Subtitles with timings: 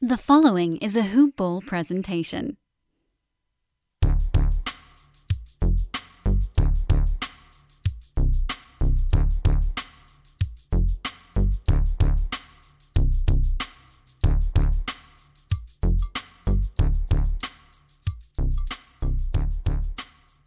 [0.00, 2.56] The following is a Hoop Ball presentation.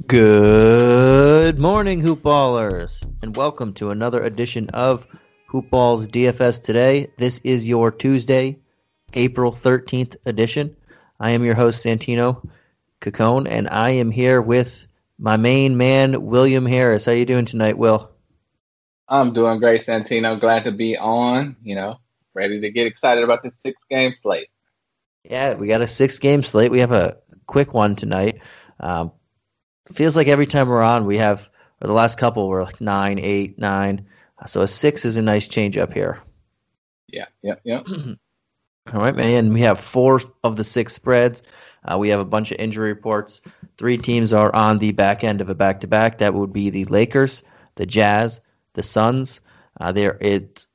[0.08, 5.06] Good morning, Hoopballers, and welcome to another edition of
[5.52, 7.12] Hoopball's DFS Today.
[7.18, 8.58] This is your Tuesday,
[9.14, 10.76] April 13th edition.
[11.20, 12.48] I am your host, Santino
[13.02, 14.88] Cacone, and I am here with
[15.20, 17.05] my main man, William Harris.
[17.05, 18.09] How you doing tonight, Will?
[19.08, 20.39] I'm doing great, Santino.
[20.39, 21.58] Glad to be on.
[21.63, 21.98] You know,
[22.34, 24.50] ready to get excited about this six game slate.
[25.23, 26.72] Yeah, we got a six game slate.
[26.72, 28.41] We have a quick one tonight.
[28.80, 29.12] Um,
[29.91, 31.50] feels like every time we're on, we have,
[31.81, 34.08] or the last couple were like nine, eight, nine.
[34.48, 36.22] So a six is a nice change up here.
[37.08, 37.84] Yeah, yeah, yeah.
[38.94, 39.53] All right, man.
[39.53, 41.44] We have four of the six spreads.
[41.85, 43.42] Uh, we have a bunch of injury reports.
[43.78, 46.17] Three teams are on the back end of a back to back.
[46.17, 47.44] That would be the Lakers,
[47.75, 48.41] the Jazz,
[48.73, 49.41] the Suns.
[49.80, 50.67] Uh, there, it's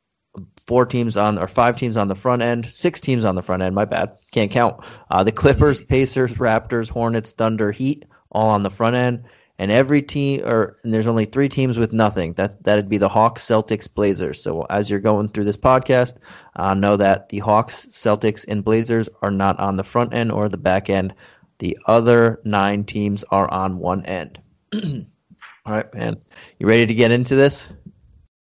[0.66, 3.62] four teams on or five teams on the front end, six teams on the front
[3.62, 3.74] end.
[3.74, 4.80] My bad, can't count.
[5.10, 9.24] Uh, the Clippers, Pacers, Raptors, Hornets, Thunder, Heat, all on the front end.
[9.58, 12.34] And every team, or and there's only three teams with nothing.
[12.34, 14.42] That that'd be the Hawks, Celtics, Blazers.
[14.42, 16.16] So as you're going through this podcast,
[16.56, 20.48] uh, know that the Hawks, Celtics, and Blazers are not on the front end or
[20.48, 21.14] the back end.
[21.58, 24.38] The other nine teams are on one end.
[24.74, 26.18] all right, man.
[26.58, 27.68] You ready to get into this?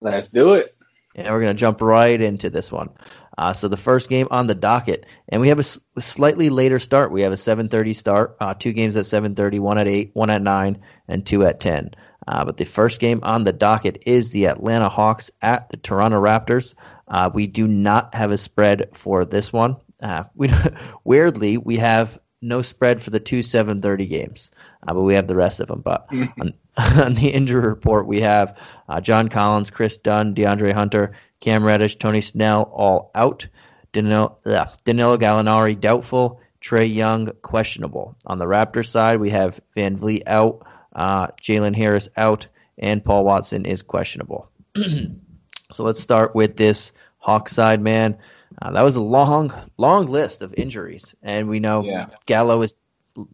[0.00, 0.76] Let's do it.
[1.14, 2.90] And we're going to jump right into this one.
[3.38, 6.80] Uh, so the first game on the docket, and we have a, s- slightly later
[6.80, 7.12] start.
[7.12, 8.36] We have a 7:30 start.
[8.40, 11.92] Uh, two games at 7:30, one at eight, one at nine, and two at 10.
[12.26, 16.20] Uh, but the first game on the docket is the Atlanta Hawks at the Toronto
[16.20, 16.74] Raptors.
[17.06, 19.76] Uh, we do not have a spread for this one.
[20.02, 20.50] Uh, we
[21.04, 24.50] weirdly we have no spread for the two 7:30 games,
[24.86, 25.80] uh, but we have the rest of them.
[25.80, 28.58] But on, on the injury report, we have
[28.88, 33.46] uh, John Collins, Chris Dunn, DeAndre Hunter, Cam Reddish, Tony Snell, all out.
[33.92, 36.40] Danilo, uh, Danilo Gallinari doubtful.
[36.60, 38.16] Trae Young questionable.
[38.26, 40.66] On the Raptors side, we have VanVleet out,
[40.96, 44.50] uh, Jalen Harris out, and Paul Watson is questionable.
[44.76, 48.16] so let's start with this Hawk side, man.
[48.62, 52.06] Uh, that was a long, long list of injuries, and we know Yeah.
[52.26, 52.74] Gallo is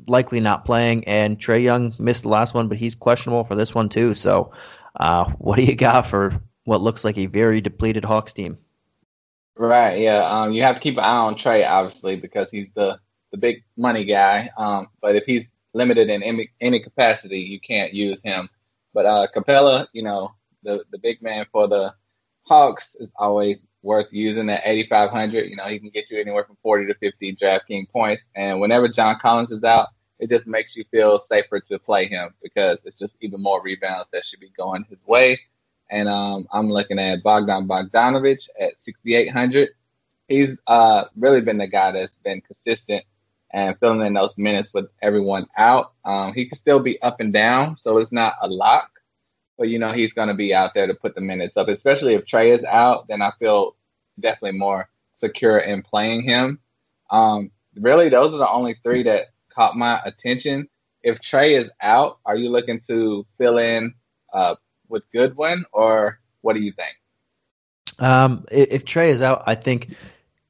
[0.07, 3.75] likely not playing, and Trae Young missed the last one, but he's questionable for this
[3.75, 4.15] one too.
[4.15, 4.51] So,
[5.01, 8.59] uh, what do you got for what looks like a very depleted Hawks team?
[9.57, 10.25] Right, yeah.
[10.25, 12.99] Um, you have to keep an eye on Trae, obviously, because he's the
[13.31, 14.51] the big money guy.
[14.57, 18.49] Um, but if he's limited in any, any capacity, you can't use him.
[18.93, 21.95] But uh, Capela, you know, the the big man for the
[22.43, 25.49] Hawks is always worth using at 8,500.
[25.49, 28.23] You know, he can get you anywhere from 40 to 50 DraftKings points.
[28.35, 29.89] And whenever John Collins is out,
[30.19, 34.09] it just makes you feel safer to play him because it's just even more rebounds
[34.13, 35.39] that should be going his way.
[35.91, 39.71] And um, I'm looking at Bogdan Bogdanovich at 6,800.
[40.29, 43.05] He's uh, really been the guy that's been consistent
[43.53, 45.93] and filling in those minutes with everyone out.
[46.05, 48.91] Um, he can still be up and down, so it's not a lock.
[49.57, 52.15] But you know he's going to be out there to put the minutes up, especially
[52.15, 53.07] if Trae is out.
[53.07, 53.77] Then I feel
[54.19, 54.89] definitely more
[55.21, 56.59] secure in playing him.
[57.11, 60.69] Um, really, those are the only three that caught my attention.
[61.05, 63.95] If Trae is out, are you looking to fill in
[64.33, 64.57] uh,
[64.95, 66.97] with Goodwin, or what do you think?
[67.99, 69.95] Um, if Trae is out, I think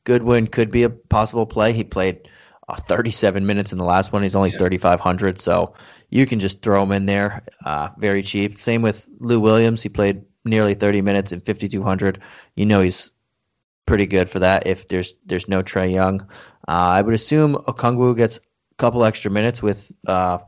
[0.05, 1.73] Goodwin could be a possible play.
[1.73, 2.29] He played
[2.69, 4.23] uh, 37 minutes in the last one.
[4.23, 4.59] He's only Yeah.
[4.59, 5.75] 3,500, so
[6.11, 8.59] you can just throw him in there, uh, very cheap.
[8.59, 9.83] Same with Lou Williams.
[9.83, 12.21] He played nearly 30 minutes in 5,200.
[12.57, 13.13] You know he's
[13.87, 14.67] pretty good for that.
[14.67, 16.21] If there's there's no Trae Young,
[16.69, 18.41] uh, I would assume Okongwu gets a
[18.79, 20.39] couple extra minutes with uh,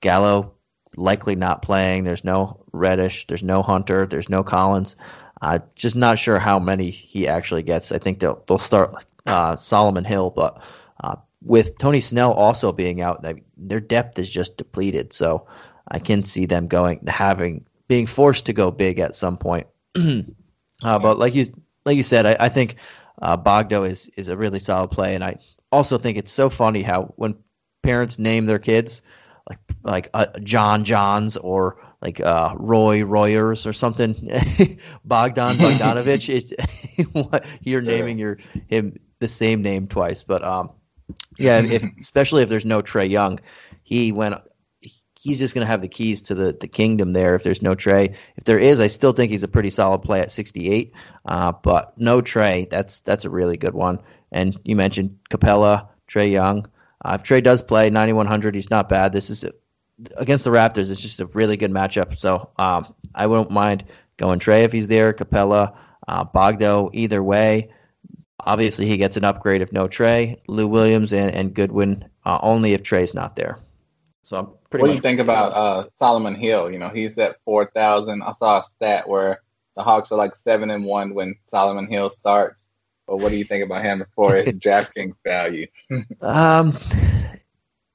[0.00, 0.54] Gallo
[0.96, 2.04] likely not playing.
[2.04, 3.26] There's no Reddish.
[3.26, 4.06] There's no Hunter.
[4.06, 4.96] There's no Collins.
[5.42, 7.92] Uh, just not sure how many he actually gets.
[7.92, 10.60] I think they'll they'll start uh, Solomon Hill, but
[11.02, 13.24] uh, with Tony Snell also being out,
[13.56, 15.12] their depth is just depleted.
[15.12, 15.46] So
[15.88, 19.66] I can see them going having being forced to go big at some point.
[19.96, 21.46] uh, but like you
[21.84, 22.76] like you said, I, I think
[23.22, 25.36] uh, Bogdo is is a really solid play, and I
[25.72, 27.34] also think it's so funny how when
[27.82, 29.02] parents name their kids
[29.48, 34.14] like like uh, John Johns or like uh, Roy Royers or something,
[35.04, 36.28] Bogdan Bogdanovich.
[36.28, 36.52] it's
[37.62, 38.38] you're naming your
[38.68, 40.70] him the same name twice, but um,
[41.38, 43.40] yeah, if especially if there's no Trae Young,
[43.82, 44.36] he went
[45.24, 47.74] he's just going to have the keys to the, the kingdom there if there's no
[47.74, 48.14] Trae.
[48.36, 50.92] If there is, I still think he's a pretty solid play at 68.
[51.24, 53.98] Uh, but no Trae, that's that's a really good one.
[54.32, 56.66] And you mentioned Capela, Trae Young.
[57.04, 59.12] Uh, if Trae does play 9100, he's not bad.
[59.12, 59.52] This is a,
[60.16, 60.90] against the Raptors.
[60.90, 62.16] It's just a really good matchup.
[62.16, 63.84] So um, I wouldn't mind
[64.16, 65.12] going Trae if he's there.
[65.12, 65.76] Capela,
[66.08, 67.70] uh, Bogdo, either way.
[68.40, 70.38] Obviously, he gets an upgrade if no Trae.
[70.48, 73.58] Lou Williams and, and Goodwin uh, only if Trae's not there.
[74.22, 74.82] So I'm pretty.
[74.82, 76.70] What do you think about uh, Solomon Hill?
[76.70, 78.22] You know, he's at four thousand.
[78.22, 79.40] I saw a stat where
[79.76, 82.56] the Hawks were like seven and one when Solomon Hill starts.
[83.06, 85.66] But what do you think about him for his DraftKings value?
[86.20, 86.78] um,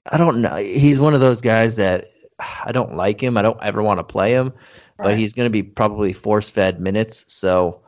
[0.06, 0.56] I don't know.
[0.56, 2.06] He's one of those guys that
[2.40, 3.38] I don't like him.
[3.38, 4.54] I don't ever want to play him,
[4.98, 5.06] right.
[5.06, 7.26] but he's going to be probably force fed minutes.
[7.28, 7.82] So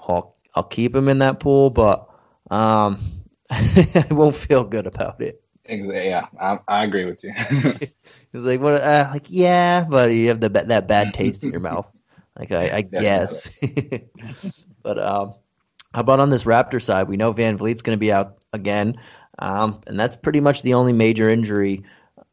[0.00, 2.08] I'll I'll keep him in that pool, but
[2.50, 2.98] um,
[3.50, 5.42] I won't feel good about it.
[5.68, 7.32] Yeah, I, I agree with you.
[8.32, 8.80] He's like, what?
[8.80, 11.90] Uh, like, yeah, but you have the that bad taste in your mouth.
[12.38, 13.50] Like, I, I guess.
[14.82, 15.34] but um,
[15.94, 17.08] how about on this Raptor side?
[17.08, 19.00] We know VanVleet's going to be out again,
[19.38, 21.84] um, and that's pretty much the only major injury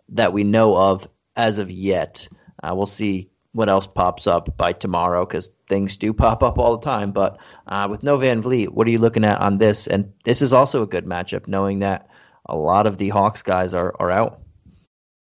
[0.10, 2.28] that we know of as of yet.
[2.62, 6.76] Uh, we'll see what else pops up by tomorrow because things do pop up all
[6.76, 7.12] the time.
[7.12, 7.38] But
[7.68, 9.88] uh, with no VanVleet, what are you looking at on this?
[9.88, 12.10] And this is also a good matchup, knowing that
[12.48, 14.42] a lot of the Hawks guys are, are out.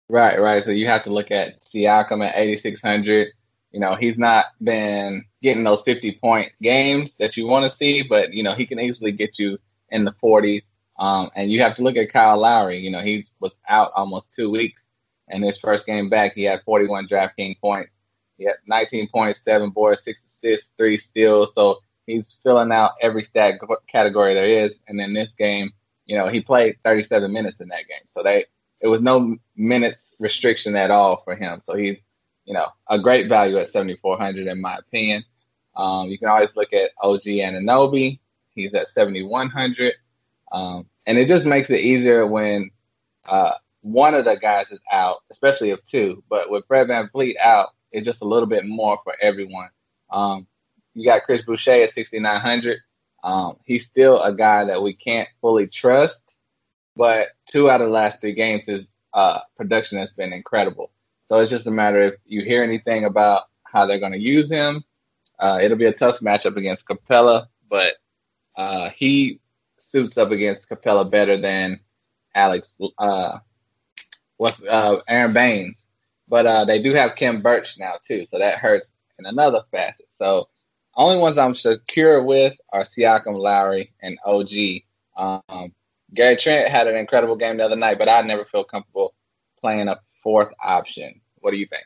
[0.09, 0.61] Right, right.
[0.61, 3.29] So you have to look at Siakam at 8,600.
[3.75, 8.03] You know, he's not been getting those 50 point games that you want to see,
[8.03, 9.57] but, you know, he can easily get you
[9.89, 10.63] in the 40s.
[10.97, 12.79] Um, and you have to look at Kyle Lowry.
[12.79, 14.85] You know, he was out almost two weeks.
[15.27, 17.91] And his first game back, he had 41 DraftKings points.
[18.37, 21.53] He had 19 points, seven boards, six assists, three steals.
[21.53, 23.59] So he's filling out every stat
[23.91, 24.79] category there is.
[24.87, 25.71] And in this game,
[26.05, 28.05] you know, he played 37 minutes in that game.
[28.05, 28.45] So they
[28.79, 31.61] it was no minutes restriction at all for him.
[31.65, 32.01] So he's,
[32.45, 35.23] you know, a great value at 7,400 in my opinion.
[35.75, 38.19] Um, you can always look at OG Anunoby.
[38.53, 39.93] He's at 7,100.
[40.51, 42.71] Um, and it just makes it easier when
[43.27, 46.23] uh, one of the guys is out, especially if two.
[46.29, 49.69] But with Fred VanVleet out, it's just a little bit more for everyone.
[50.09, 50.47] Um,
[50.93, 52.79] you got Chris Boucher at 6,900.
[53.23, 56.21] Um, he's still a guy that we can't fully trust,
[56.95, 60.91] but two out of the last three games, his uh, production has been incredible.
[61.27, 64.49] So it's just a matter if you hear anything about how they're going to use
[64.49, 64.83] him.
[65.39, 67.95] Uh, it'll be a tough matchup against Capela, but
[68.55, 69.39] uh, he
[69.77, 71.79] suits up against Capela better than
[72.35, 72.75] Alex.
[72.97, 73.39] Uh,
[74.37, 75.81] what's uh, Aron Baynes?
[76.27, 80.07] But uh, they do have Khem Birch now too, so that hurts in another facet.
[80.09, 80.47] So
[80.95, 84.49] only ones I'm secure with are Siakam, Lowry, and OG.
[85.17, 85.73] Um,
[86.13, 89.13] Gary Trent had an incredible game the other night, but I never feel comfortable
[89.59, 91.21] playing a fourth option.
[91.39, 91.83] What do you think?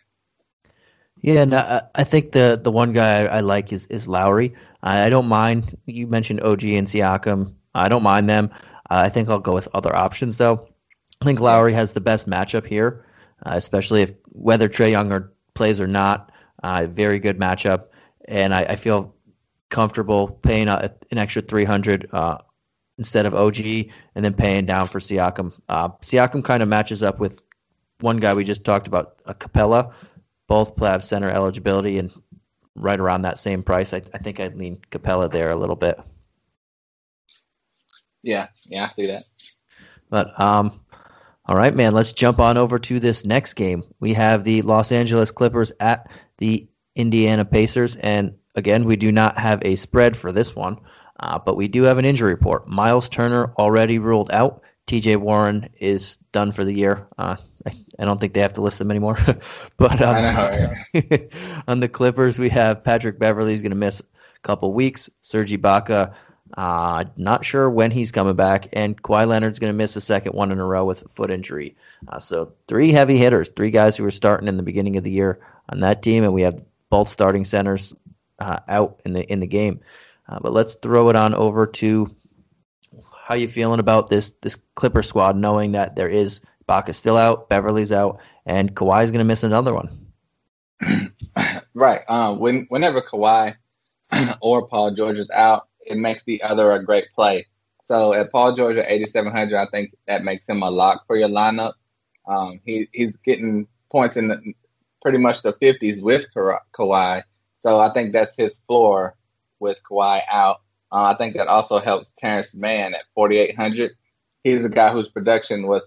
[1.22, 4.54] Yeah, no, I think the the one guy I like is is Lowry.
[4.82, 5.78] I don't mind.
[5.86, 7.54] You mentioned OG and Siakam.
[7.76, 8.50] I don't mind them.
[8.90, 10.68] Uh, I think I'll go with other options though.
[11.22, 13.06] I think Lowry has the best matchup here,
[13.46, 16.32] uh, especially if whether Trae Young or plays or not.
[16.64, 17.88] Uh, very good matchup,
[18.28, 19.14] and I, I feel
[19.70, 22.38] comfortable paying a, an extra three hundred uh,
[22.98, 23.60] instead of OG,
[24.16, 25.52] and then paying down for Siakam.
[25.68, 27.42] Uh, Siakam kind of matches up with
[28.01, 29.94] one guy we just talked about, a Capela.
[30.48, 32.12] Both have center eligibility and
[32.75, 33.94] right around that same price.
[33.94, 36.00] I, I think I'd lean Capela there a little bit.
[38.24, 39.25] Yeah, yeah, I see that.
[40.10, 40.80] But um,
[41.45, 43.83] all right, man, let's jump on over to this next game.
[44.00, 47.95] We have the Los Angeles Clippers at the Indiana Pacers.
[47.95, 50.78] And again, we do not have a spread for this one,
[51.19, 52.68] uh, but we do have an injury report.
[52.68, 54.62] Miles Turner already ruled out.
[54.90, 57.08] TJ Warren is done for the year.
[57.18, 59.18] Uh, I, I, don't think they have to list them anymore.
[59.78, 61.18] but um, know, yeah.
[61.68, 65.10] on the Clippers, we have Patrick Beverley is going to miss a couple weeks.
[65.22, 66.14] Serge Ibaka
[66.58, 70.34] uh, not sure when he's coming back, and Kawhi Leonard's going to miss a second
[70.34, 71.76] one in a row with a foot injury.
[72.08, 75.12] Uh, so three heavy hitters, three guys who were starting in the beginning of the
[75.12, 77.94] year on that team, and we have both starting centers
[78.40, 79.80] uh, out in the in the game.
[80.28, 82.16] Uh, but let's throw it on over to
[83.30, 87.48] how you feeling about this this Clipper squad, knowing that there is Baca still out,
[87.48, 89.90] Beverley's out, and Kawhi's going to miss another one.
[91.74, 92.02] right.
[92.09, 93.56] Uh, when whenever Kawhi
[94.42, 97.45] or Paul George is out it makes the other a great play.
[97.86, 101.30] So at Paul George at 8,700, I think that makes him a lock for your
[101.30, 101.74] lineup.
[102.28, 104.54] Um, he, he's getting points in the,
[105.02, 107.24] pretty much the 50s with Ka- Kawhi.
[107.57, 109.16] So I think that's his floor
[109.59, 110.62] with Kawhi out.
[110.92, 113.92] Uh, I think that also helps Terance Mann at 4,800.
[114.44, 115.86] He's a guy whose production was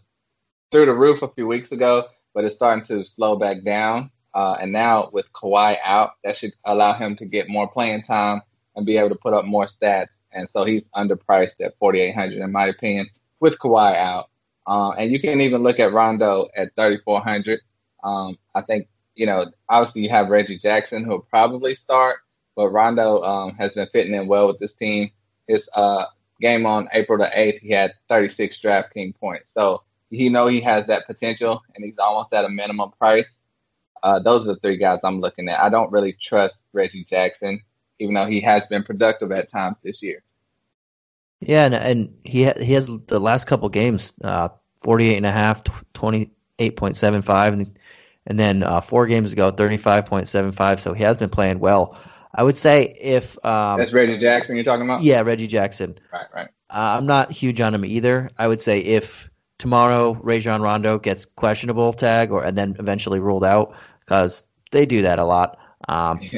[0.70, 4.10] through the roof a few weeks ago, but it's starting to slow back down.
[4.34, 8.40] Uh, and now with Kawhi out, that should allow him to get more playing time
[8.74, 10.20] and be able to put up more stats.
[10.32, 13.08] And so he's underpriced at 4,800 in my opinion
[13.40, 14.30] with Kawhi out.
[14.66, 17.60] Uh, and you can even look at Rondo at 3,400.
[18.04, 22.20] Um, I think, you know, obviously you have Reggie Jackson who will probably start,
[22.54, 25.10] but Rondo um, has been fitting in well with this team.
[25.46, 26.06] His uh,
[26.40, 29.50] game on April the 8th, he had 36 DraftKings points.
[29.52, 33.32] So he know he has that potential and he's almost at a minimum price.
[34.02, 35.60] Uh, those are the three guys I'm looking at.
[35.60, 37.60] I don't really trust Reggie Jackson,
[37.98, 40.22] even though he has been productive at times this year.
[41.40, 44.48] Yeah, and, and he ha- he has the last couple games, uh,
[44.82, 45.62] 48 and a half,
[45.94, 47.78] 28.75, and,
[48.26, 50.80] and then uh, four games ago, 35.75.
[50.80, 51.98] So he has been playing well.
[52.34, 55.02] I would say if um, that's Reggie Jackson you're talking about.
[55.02, 55.98] Yeah, Reggie Jackson.
[56.12, 56.48] Right, right.
[56.70, 58.30] Uh, I'm not huge on him either.
[58.38, 63.44] I would say if tomorrow Rajon Rondo gets questionable tag or and then eventually ruled
[63.44, 65.58] out because they do that a lot.
[65.88, 66.20] Um,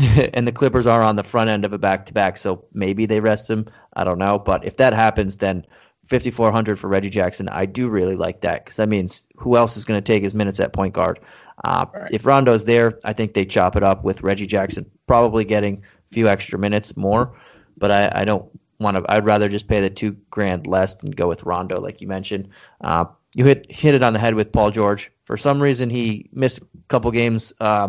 [0.32, 3.04] and the Clippers are on the front end of a back to back, so maybe
[3.04, 3.66] they rest him.
[3.94, 5.66] I don't know, but if that happens, then
[6.06, 7.48] 5400 for Reggie Jackson.
[7.48, 10.34] I do really like that because that means who else is going to take his
[10.34, 11.20] minutes at point guard?
[11.64, 12.10] Uh, right.
[12.12, 16.14] If Rondo's there, I think they chop it up with Reggie Jackson, probably getting a
[16.14, 17.34] few extra minutes more.
[17.76, 19.04] But I, I don't want to.
[19.12, 22.48] I'd rather just pay the two grand less and go with Rondo, like you mentioned.
[22.80, 25.10] Uh, you hit hit it on the head with Paul George.
[25.24, 27.88] For some reason, he missed a couple games uh,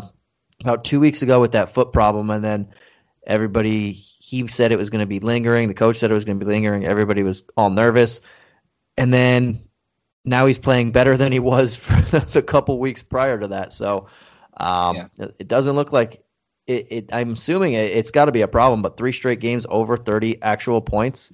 [0.60, 2.68] about two weeks ago with that foot problem, and then
[3.28, 5.68] everybody he said it was going to be lingering.
[5.68, 6.86] The coach said it was going to be lingering.
[6.86, 8.22] Everybody was all nervous,
[8.98, 9.62] and then
[10.26, 13.74] now he's playing better than he was for the couple weeks prior to that.
[13.74, 14.08] So
[14.58, 15.28] um, yeah.
[15.40, 16.24] it doesn't look like
[16.68, 16.88] it.
[16.90, 18.82] it I'm assuming it, has got to be a problem.
[18.82, 21.32] But three straight games over 30 actual points.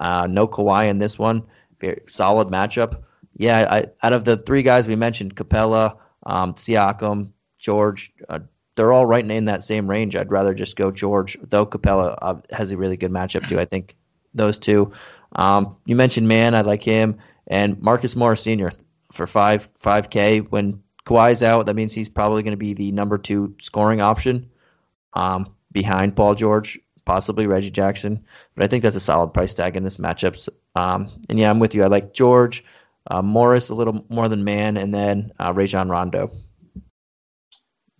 [0.00, 1.42] Uh, no Kawhi in this one.
[1.80, 3.02] Very solid matchup.
[3.38, 7.28] Yeah, I, out of the three guys we mentioned, Capela, um, Siakam,
[7.58, 8.38] George, uh,
[8.76, 10.16] they're all right in that same range.
[10.16, 13.58] I'd rather just go George, though Capela uh, has a really good matchup too.
[13.58, 13.96] I think
[14.34, 14.92] those two.
[15.34, 18.70] Um, you mentioned Mann, I like him, and Marcus Morris Sr.
[19.12, 20.40] for five five K.
[20.40, 24.50] When Kawhi's out, that means he's probably going to be the number two scoring option
[25.14, 28.24] um, behind Paul George, possibly Reggie Jackson.
[28.54, 30.48] But I think that's a solid price tag in this matchup.
[30.74, 31.84] Um, and yeah, I'm with you.
[31.84, 32.64] I like George,
[33.10, 36.30] uh, Morris a little more than Mann, and then uh, Rajon Rondo.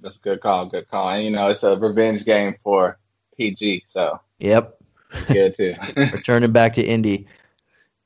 [0.00, 0.66] That's a good call.
[0.66, 1.08] Good call.
[1.10, 2.98] And you know, it's a revenge game for
[3.36, 3.84] PG.
[3.88, 4.78] So yep,
[5.28, 5.74] good too.
[5.96, 7.26] Returning back to Indy.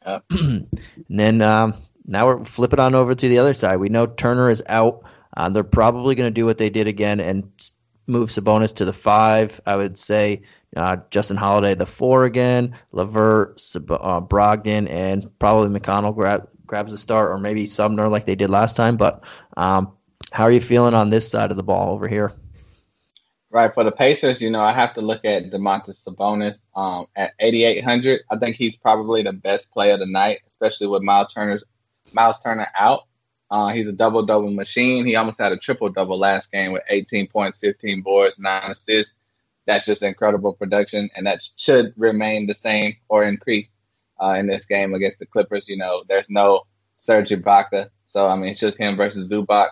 [0.31, 0.69] And
[1.09, 1.75] then um,
[2.07, 3.77] now we're flipping on over to the other side.
[3.77, 5.03] We know Turner is out.
[5.37, 7.51] Uh, they're probably going to do what they did again and
[8.07, 9.61] move Sabonis to the five.
[9.67, 10.43] I would say
[10.77, 16.93] uh, Justin Holiday the four again, LeVert, Sab- uh, Brogdon, and probably McConnell grab, grabs
[16.93, 18.97] the start, or maybe Sumner like they did last time.
[18.97, 19.23] But
[19.57, 19.93] um,
[20.33, 22.33] how are you feeling on this side of the ball over here?
[23.53, 27.33] Right for the Pacers, you know, I have to look at Domantas Sabonis um, at
[27.41, 28.21] 8,800.
[28.31, 31.65] I think he's probably the best player tonight, especially with Miles Turner's
[32.13, 33.07] Miles Turner out.
[33.51, 35.05] Uh, he's a double double machine.
[35.05, 39.15] He almost had a triple double last game with 18 points, 15 boards, nine assists.
[39.67, 43.77] That's just incredible production, and that should remain the same or increase
[44.23, 45.67] uh, in this game against the Clippers.
[45.67, 46.63] You know, there's no
[47.01, 49.71] Serge Ibaka, so I mean it's just him versus Zubac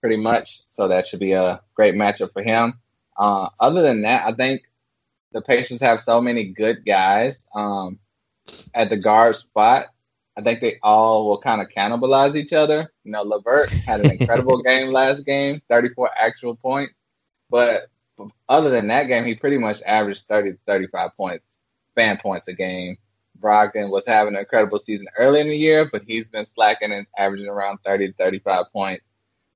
[0.00, 0.60] pretty much.
[0.76, 2.74] So that should be a great matchup for him.
[3.18, 4.62] Uh, other than that, I think
[5.32, 7.98] the Pacers have so many good guys um,
[8.74, 9.86] at the guard spot.
[10.36, 12.92] I think they all will kind of cannibalize each other.
[13.02, 17.00] You know, LeVert had an incredible game last game, 34 actual points.
[17.50, 17.90] But
[18.48, 21.44] other than that game, he pretty much averaged 30 to 35 points,
[21.96, 22.96] fan points a game.
[23.40, 27.06] Brogdon was having an incredible season early in the year, but he's been slacking and
[27.16, 29.04] averaging around 30 to 35 points.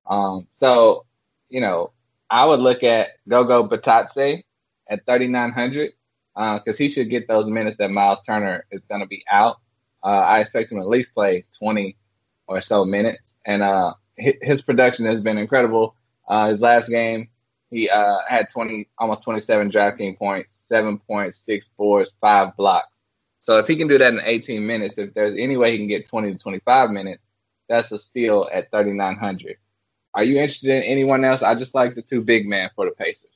[0.05, 1.05] Um, so,
[1.49, 1.91] you know,
[2.33, 4.41] I would look at Goga Bitadze
[4.89, 5.91] at 3,900
[6.33, 9.57] because uh, he should get those minutes that Miles Turner is going to be out.
[10.03, 11.95] Uh, I expect him to at least play 20
[12.47, 13.35] or so minutes.
[13.45, 15.95] And uh, his production has been incredible.
[16.27, 17.29] Uh, his last game,
[17.69, 23.03] he uh, had 20, almost 27 DraftKings points, seven points, six boards, five blocks.
[23.37, 25.87] So if he can do that in 18 minutes, if there's any way he can
[25.87, 27.21] get 20 to 25 minutes,
[27.69, 29.57] that's a steal at 3,900.
[30.15, 31.41] Are you interested in anyone else?
[31.41, 33.29] I just like the two big men for the Pacers.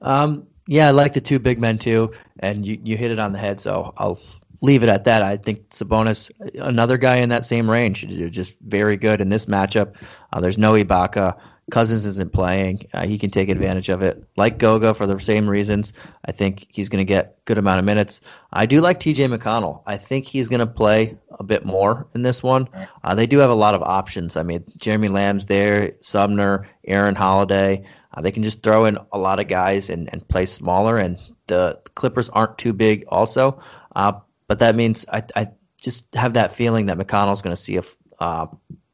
[0.00, 3.32] Um, yeah, I like the two big men too, and you, you hit it on
[3.32, 3.58] the head.
[3.58, 4.20] So I'll
[4.60, 5.22] leave it at that.
[5.22, 6.30] I think Sabonis,
[6.60, 9.94] another guy in that same range, just very good in this matchup.
[10.32, 11.38] Uh, there's no Ibaka.
[11.70, 12.86] Cousins isn't playing.
[12.94, 14.24] Uh, he can take advantage of it.
[14.36, 15.92] Like Goga for the same reasons.
[16.24, 18.20] I think he's going to get good amount of minutes.
[18.52, 19.82] I do like TJ McConnell.
[19.86, 22.68] I think he's going to play a bit more in this one.
[23.04, 24.36] Uh, they do have a lot of options.
[24.36, 27.84] I mean, Jeremy Lamb's there, Sumner, Aaron Holiday.
[28.14, 31.18] Uh, they can just throw in a lot of guys and, and play smaller, and
[31.46, 33.60] the Clippers aren't too big also.
[33.94, 34.12] Uh,
[34.46, 35.48] but that means I, I
[35.80, 37.82] just have that feeling that McConnell's going to see a,
[38.20, 38.46] uh,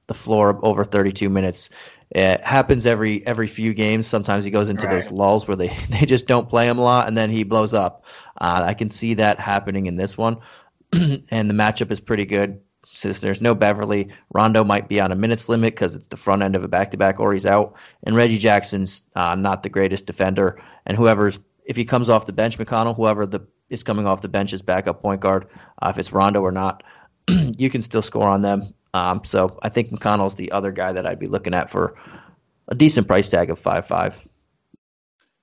[0.06, 1.70] the floor over 32 minutes.
[2.10, 4.06] It happens every every few games.
[4.06, 4.94] Sometimes he goes into right.
[4.94, 7.74] those lulls where they, they just don't play him a lot, and then he blows
[7.74, 8.04] up.
[8.40, 10.38] Uh, I can see that happening in this one,
[10.92, 12.60] and the matchup is pretty good.
[12.86, 16.42] Since there's no Beverley, Rondo might be on a minutes limit because it's the front
[16.42, 17.74] end of a back-to-back, or he's out.
[18.04, 22.32] And Reggie Jackson's uh, not the greatest defender, and whoever's if he comes off the
[22.32, 25.46] bench, McConnell, whoever the is coming off the bench as backup point guard,
[25.82, 26.82] uh, if it's Rondo or not,
[27.28, 28.74] you can still score on them.
[28.94, 31.96] Um, so I think McConnell's the other guy that I'd be looking at for
[32.68, 34.26] a decent price tag of five five.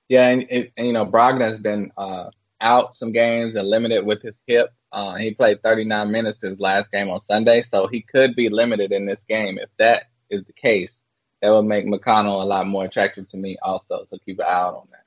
[0.08, 2.30] Yeah, and, and you know Brogdon's been uh,
[2.62, 4.72] out some games and limited with his hip.
[4.90, 8.90] Uh, he played 39 minutes his last game on Sunday, so he could be limited
[8.90, 9.58] in this game.
[9.58, 10.98] If that is the case,
[11.42, 14.06] that would make McConnell a lot more attractive to me also.
[14.08, 15.04] So keep an eye out on that.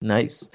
[0.00, 0.48] Nice.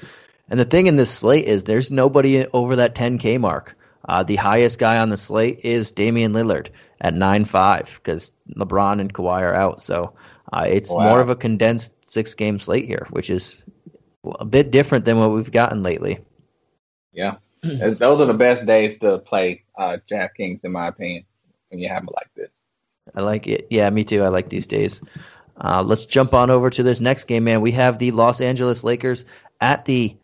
[0.50, 3.78] And the thing in this slate is there's nobody over that 10K mark.
[4.08, 6.70] Uh, the highest guy on the slate is Damian Lillard
[7.02, 9.82] at nine five because LeBron and Kawhi are out.
[9.82, 10.14] So
[10.54, 11.04] uh, it's wow.
[11.04, 13.64] more of a condensed six game slate here, which is
[14.40, 16.20] a bit different than what we've gotten lately.
[17.12, 21.26] Yeah, those are the best days to play uh, DraftKings, in my opinion,
[21.70, 22.52] when you have it like this.
[23.16, 23.68] I like it.
[23.70, 24.24] Yeah, me too.
[24.24, 25.02] I like these days.
[25.58, 27.62] Uh, let's jump on over to this next game, man.
[27.62, 29.26] We have the Los Angeles Lakers
[29.60, 30.16] at the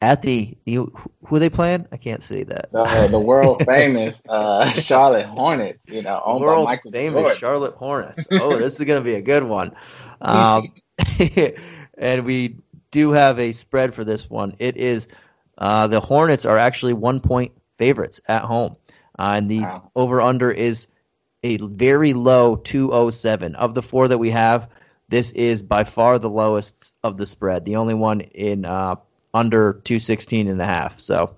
[0.00, 0.92] at the you,
[1.26, 1.86] who are they playing?
[1.90, 2.70] I can't see that.
[2.72, 5.84] The, the world famous uh, Charlotte Hornets.
[5.88, 7.38] You know, owned world by Michael famous Jordan.
[7.38, 8.26] Charlotte Hornets.
[8.32, 9.74] Oh, this is going to be a good one.
[10.20, 10.72] Um,
[11.98, 12.56] and we
[12.90, 14.54] do have a spread for this one.
[14.58, 15.08] It is
[15.58, 18.76] uh, the Hornets are actually one point favorites at home,
[19.18, 19.90] uh, and the wow.
[19.96, 20.86] over under is
[21.42, 24.68] a very low 207 of the four that we have.
[25.08, 27.64] This is by far the lowest of the spread.
[27.64, 28.96] The only one in uh,
[29.34, 30.98] under 216 and a half.
[30.98, 31.34] So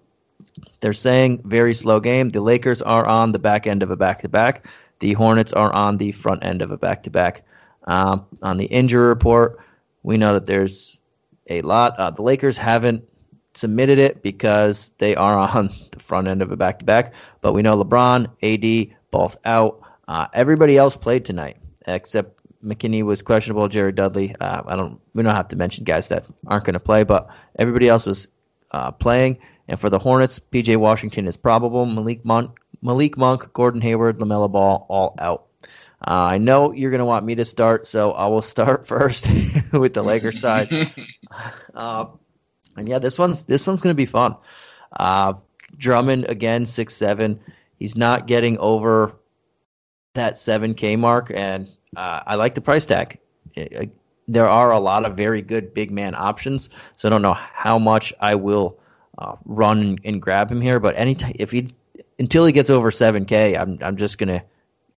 [0.80, 2.30] they're saying very slow game.
[2.30, 4.66] The Lakers are on the back end of a back to back.
[5.00, 7.44] The Hornets are on the front end of a back to back.
[7.86, 9.58] On the injury report,
[10.02, 10.98] we know that there's
[11.48, 11.98] a lot.
[11.98, 13.04] Uh, the Lakers haven't
[13.54, 17.12] submitted it because they are on the front end of a back to back.
[17.40, 19.80] But we know LeBron, AD, both out.
[20.08, 23.68] Uh, everybody else played tonight except McKinnie was questionable.
[23.68, 24.34] Jared Dudley.
[24.40, 25.00] Uh, I don't.
[25.14, 28.28] We don't have to mention guys that aren't going to play, but everybody else was
[28.72, 29.38] uh, playing.
[29.68, 31.86] And for the Hornets, PJ Washington is probable.
[31.86, 35.46] Malik Monk, Malik Monk, Gordon Hayward, Lamelo Ball, all out.
[36.06, 39.28] Uh, I know you're going to want me to start, so I will start first
[39.72, 40.70] with the Lakers side.
[41.72, 42.06] Uh,
[42.76, 44.34] and yeah, this one's this one's going to be fun.
[44.98, 45.34] Uh,
[45.76, 47.38] Drummond again, six seven.
[47.78, 49.14] He's not getting over
[50.14, 53.18] that seven K mark, and uh, I like the price tag.
[53.54, 53.90] It,
[54.28, 57.78] there are a lot of very good big man options, so I don't know how
[57.78, 58.78] much I will
[59.18, 60.78] uh, run and grab him here.
[60.78, 61.68] But anytime if he
[62.18, 64.42] until he gets over seven K, I'm I'm just gonna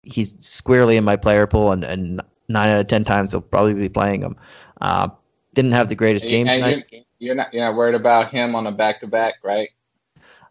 [0.02, 3.74] he's squarely in my player pool, and, and nine out of ten times I'll probably
[3.74, 4.36] be playing him.
[4.80, 5.08] Uh,
[5.54, 6.84] didn't have the greatest game tonight.
[6.90, 9.68] You're, you're not you're not worried about him on a back to back, right?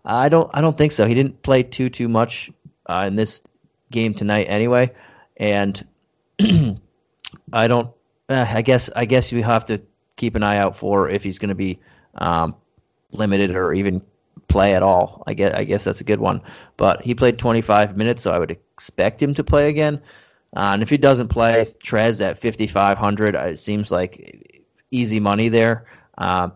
[0.05, 1.05] I don't I don't think so.
[1.05, 2.49] He didn't play too too much
[2.85, 3.41] uh, in this
[3.91, 4.91] game tonight anyway,
[5.37, 5.85] and
[7.53, 7.89] I don't.
[8.27, 8.89] Uh, I guess.
[8.95, 9.81] I guess you have to
[10.15, 11.79] keep an eye out for if he's going to be
[12.15, 12.55] um,
[13.11, 14.01] limited or even
[14.47, 15.23] play at all.
[15.27, 15.53] I guess.
[15.53, 16.41] I guess that's a good one.
[16.77, 20.01] But he played 25 minutes, so I would expect him to play again.
[20.55, 25.47] Uh, and if he doesn't play, Trez at 5,500, uh, it seems like easy money
[25.47, 25.85] there.
[26.17, 26.49] Uh,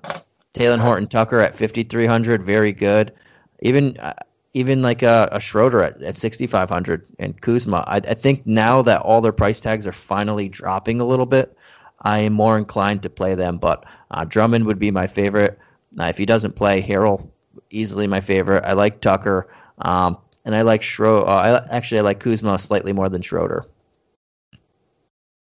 [0.54, 3.14] Talen Horton Tucker at 5,300, very good.
[3.62, 4.14] Even uh,
[4.54, 7.84] even like a, a Schroeder at, at 6,500 and Kuzma.
[7.88, 11.58] I, I think now that all their price tags are finally dropping a little bit,
[12.02, 13.58] I am more inclined to play them.
[13.58, 15.58] But uh, Drummond would be my favorite.
[16.00, 17.30] Uh, if he doesn't play, Harrell
[17.70, 18.64] easily my favorite.
[18.64, 19.48] I like Tucker,
[19.80, 21.28] um, and I like Schroeder.
[21.28, 23.66] Uh, I, actually, I like Kuzma slightly more than Schroeder.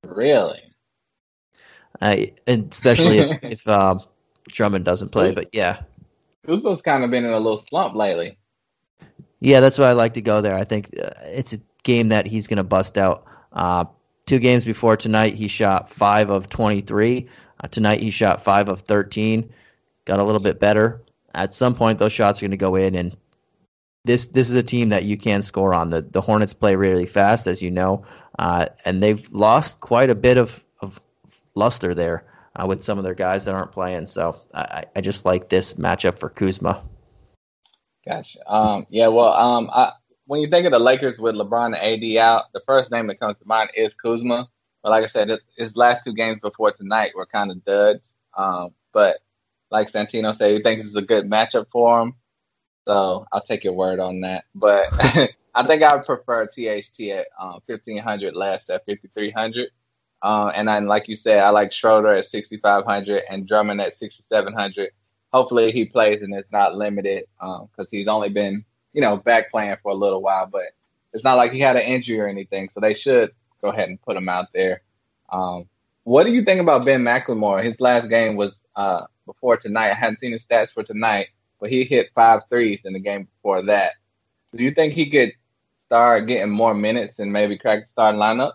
[0.05, 0.61] Really?
[2.01, 4.01] I, especially if if um,
[4.49, 5.33] Drummond doesn't play.
[5.33, 5.81] But yeah,
[6.45, 8.37] Kuzma's kind of been in a little slump lately.
[9.39, 10.55] Yeah, that's why I like to go there.
[10.55, 13.25] I think uh, it's a game that he's going to bust out.
[13.53, 13.85] Uh,
[14.25, 17.27] two games before tonight, he shot five of 23.
[17.59, 19.51] Uh, tonight, he shot five of 13.
[20.05, 21.01] Got a little bit better.
[21.33, 23.15] At some point, those shots are going to go in, and
[24.03, 25.89] this this is a team that you can score on.
[25.89, 28.03] The the Hornets play really fast, as you know,
[28.39, 30.99] uh, and they've lost quite a bit of, of
[31.55, 34.09] luster there uh, with some of their guys that aren't playing.
[34.09, 36.83] So I, I just like this matchup for Kuzma.
[38.05, 38.39] Gotcha.
[38.51, 39.07] Um, yeah.
[39.07, 39.93] Well, um, I,
[40.25, 43.19] when you think of the Lakers with LeBron and AD out, the first name that
[43.19, 44.47] comes to mind is Kuzma.
[44.83, 48.03] But like I said, his last two games before tonight were kind of duds.
[48.35, 49.17] Um, but
[49.69, 52.15] like Santino said, he thinks it's a good matchup for him.
[52.85, 54.45] So I'll take your word on that.
[54.55, 54.87] But
[55.53, 59.69] I think I would prefer THT at um, 1500 less at 5300.
[60.23, 64.91] Uh, and then, like you said, I like Schroeder at 6500 and Drummond at 6700.
[65.33, 69.51] Hopefully he plays and it's not limited because um, he's only been, you know, back
[69.51, 70.47] playing for a little while.
[70.47, 70.73] But
[71.13, 72.69] it's not like he had an injury or anything.
[72.69, 74.81] So they should go ahead and put him out there.
[75.31, 75.67] Um,
[76.03, 77.63] what do you think about Ben McLemore?
[77.63, 79.91] His last game was uh, before tonight.
[79.91, 81.27] I hadn't seen his stats for tonight,
[81.59, 83.93] but he hit five threes in the game before that.
[84.53, 85.31] Do you think he could
[85.85, 88.53] start getting more minutes and maybe crack the starting lineup?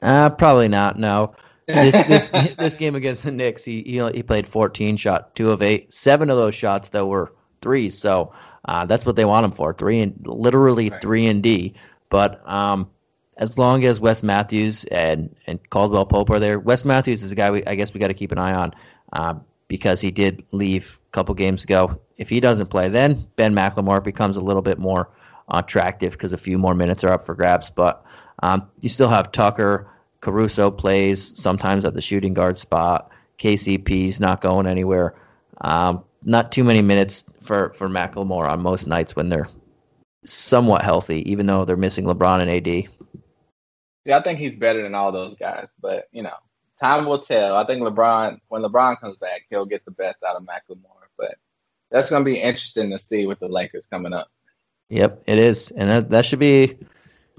[0.00, 0.98] Uh, probably not.
[0.98, 1.34] No.
[1.66, 5.62] This, this this game against the Knicks, he, he he played 14, shot two of
[5.62, 5.92] eight.
[5.92, 8.32] Seven of those shots though were threes, so
[8.66, 9.72] uh, that's what they want him for.
[9.72, 11.00] Three and literally right.
[11.00, 11.74] three and D.
[12.10, 12.90] But um,
[13.38, 17.34] as long as Wes Matthews and, and Caldwell Pope are there, Wes Matthews is a
[17.34, 18.72] guy we, I guess we got to keep an eye on
[19.12, 19.34] uh,
[19.68, 21.98] because he did leave a couple games ago.
[22.18, 25.08] If he doesn't play, then Ben McLemore becomes a little bit more
[25.48, 27.70] attractive because a few more minutes are up for grabs.
[27.70, 28.04] But
[28.42, 29.88] um, you still have Tucker.
[30.22, 33.10] Caruso plays sometimes at the shooting guard spot.
[33.38, 35.14] KCP's not going anywhere.
[35.60, 39.48] Um, not too many minutes for, for McLemore on most nights when they're
[40.24, 42.88] somewhat healthy, even though they're missing LeBron and AD.
[44.04, 46.34] Yeah, I think he's better than all those guys, but you know,
[46.80, 47.56] time will tell.
[47.56, 51.08] I think LeBron, when LeBron comes back, he'll get the best out of McLemore.
[51.18, 51.36] But
[51.90, 54.28] that's going to be interesting to see with the Lakers coming up.
[54.88, 56.78] Yep, it is, and that that should be,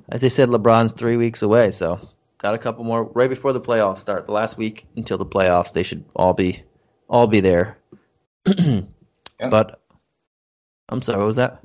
[0.09, 1.71] as they said, LeBron's three weeks away.
[1.71, 2.09] So
[2.43, 4.25] got a couple more right before the playoffs start.
[4.25, 6.61] The last week until the playoffs, they should all be
[7.09, 7.77] all be there.
[8.45, 8.85] yep.
[9.49, 9.81] But
[10.89, 11.63] I'm sorry, what was that?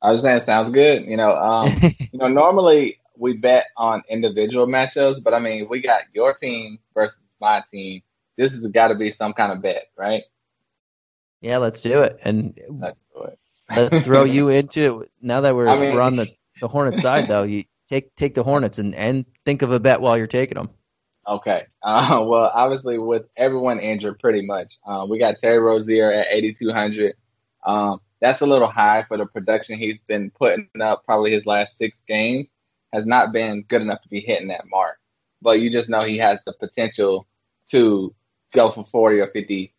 [0.00, 1.04] I was saying, sounds good.
[1.04, 1.70] You know, um,
[2.12, 6.78] you know, normally we bet on individual matchups, but I mean, we got your team
[6.94, 8.02] versus my team.
[8.36, 10.22] This has got to be some kind of bet, right?
[11.42, 12.18] Yeah, let's do it.
[12.22, 13.38] And let's do it.
[13.76, 15.10] let's throw you into it.
[15.20, 16.28] Now that we're, I mean, we're on the,
[16.60, 20.00] the Hornets side, though, you take take the Hornets and, and think of a bet
[20.00, 20.70] while you're taking them.
[21.26, 21.66] Okay.
[21.82, 27.14] Uh, well, obviously, with everyone injured, pretty much, uh, we got Terry Rozier at 8,200.
[27.64, 31.76] Um, that's a little high for the production he's been putting up probably his last
[31.76, 32.48] six games
[32.92, 34.98] has not been good enough to be hitting that mark.
[35.42, 37.28] But you just know he has the potential
[37.70, 38.14] to
[38.54, 39.72] go for 40 or 50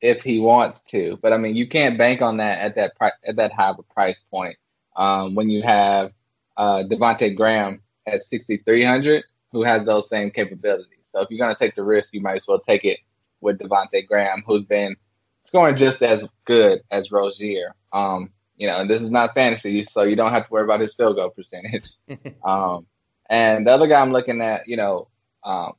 [0.00, 1.18] if he wants to.
[1.22, 3.78] But I mean, you can't bank on that at that pri- at that high of
[3.78, 4.56] a price point.
[4.96, 6.12] Um, when you have
[6.56, 11.08] uh, Devonte Graham at 6,300, who has those same capabilities.
[11.12, 12.98] So if you're going to take the risk, you might as well take it
[13.40, 14.96] with Devonte Graham, who's been
[15.44, 17.74] scoring just as good as Rozier.
[17.92, 20.80] Um, you know, and this is not fantasy, so you don't have to worry about
[20.80, 21.84] his field goal percentage.
[22.44, 22.86] um,
[23.28, 25.08] and the other guy I'm looking at, you know,
[25.44, 25.72] um,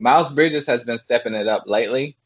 [0.00, 2.16] Miles Bridges has been stepping it up lately,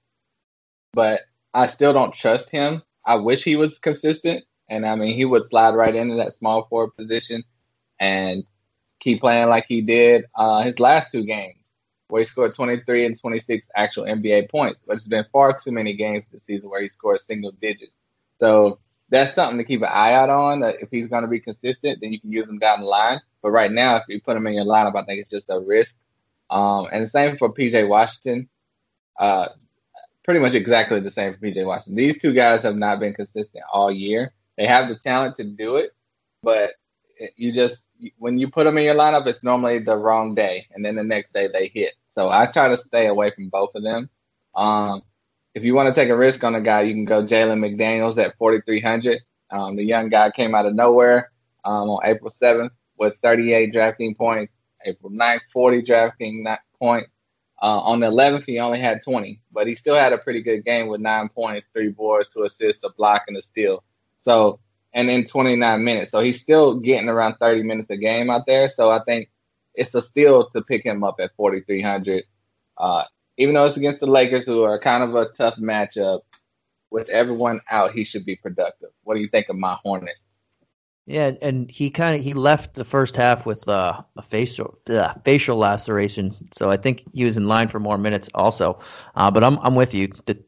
[0.93, 1.23] but
[1.55, 2.83] I still don't trust him.
[3.05, 6.67] I wish he was consistent, and I mean, he would slide right into that small
[6.69, 7.45] forward position
[8.03, 8.43] and
[9.01, 11.57] keep playing like he did uh, his last two games,
[12.09, 14.81] where he scored 23 and 26 actual NBA points.
[14.85, 17.93] But it's been far too many games this season where he scored single digits.
[18.41, 20.61] So that's something to keep an eye out on.
[20.61, 23.21] That if he's going to be consistent, then you can use him down the line.
[23.41, 25.61] But right now, if you put him in your lineup, I think it's just a
[25.61, 25.95] risk.
[26.51, 28.49] Um, and the same for PJ Washington.
[29.19, 29.49] Uh,
[30.25, 31.95] pretty much exactly the same for PJ Washington.
[31.95, 34.33] These two guys have not been consistent all year.
[34.57, 35.91] They have the talent to do it,
[36.43, 36.73] but
[37.37, 37.83] you just
[38.19, 41.05] when you put them in your lineup, it's normally the wrong day, and then the
[41.05, 41.95] next day they hit.
[42.09, 44.11] So I try to stay away from both of them.
[44.55, 45.03] Um,
[45.55, 48.19] if you want to take a risk on a guy, you can go Jalen McDaniels
[48.19, 49.21] at 4,300.
[49.51, 51.31] Um, the young guy came out of nowhere
[51.65, 54.55] um, on April 7th with 38 DraftKings points.
[54.85, 57.09] April 9th, 40 DraftKings points.
[57.63, 60.65] Uh, on the 11th, he only had 20, but he still had a pretty good
[60.65, 63.85] game with nine points, three boards, two assists, a block, and a steal.
[64.19, 64.59] So,
[64.95, 66.11] and in 29 minutes.
[66.11, 68.69] So he's still getting around 30 minutes a game out there.
[68.69, 69.31] So I think
[69.75, 72.25] it's a steal to pick him up at 4,300.
[72.77, 73.05] Uh,
[73.39, 76.21] even though it's against the Lakers, who are kind of a tough matchup,
[76.93, 78.91] with everyone out, he should be productive.
[79.03, 80.19] What do you think of my Hornets?
[81.07, 85.15] Yeah, and he kind of he left the first half with uh, a facial uh,
[85.25, 88.79] facial laceration, so I think he was in line for more minutes also.
[89.17, 90.13] Uh, but I'm I'm with you.
[90.27, 90.39] The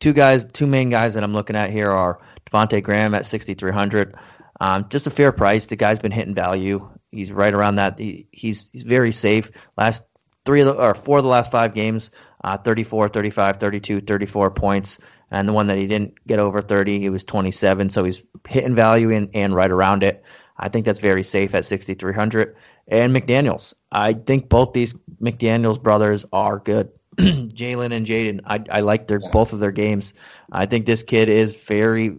[0.00, 4.16] two guys, two main guys that I'm looking at here are Devonte Graham at 6,300.
[4.60, 5.66] Um, just a fair price.
[5.66, 6.90] The guy's been hitting value.
[7.12, 7.98] He's right around that.
[7.98, 9.50] He, he's he's very safe.
[9.76, 10.02] Last
[10.44, 12.10] three of the, or four of the last five games,
[12.44, 14.98] uh, 34, 35, 32, 34 points.
[15.30, 17.90] And the one that he didn't get over 30, he was 27.
[17.90, 20.24] So he's hitting value in and right around it.
[20.56, 22.56] I think that's very safe at 6,300.
[22.88, 23.74] And McDaniels.
[23.92, 26.90] I think both these McDaniels brothers are good.
[27.18, 29.28] Jalen and Jaden, I, I like their yeah.
[29.30, 30.14] both of their games.
[30.52, 32.16] I think this kid is very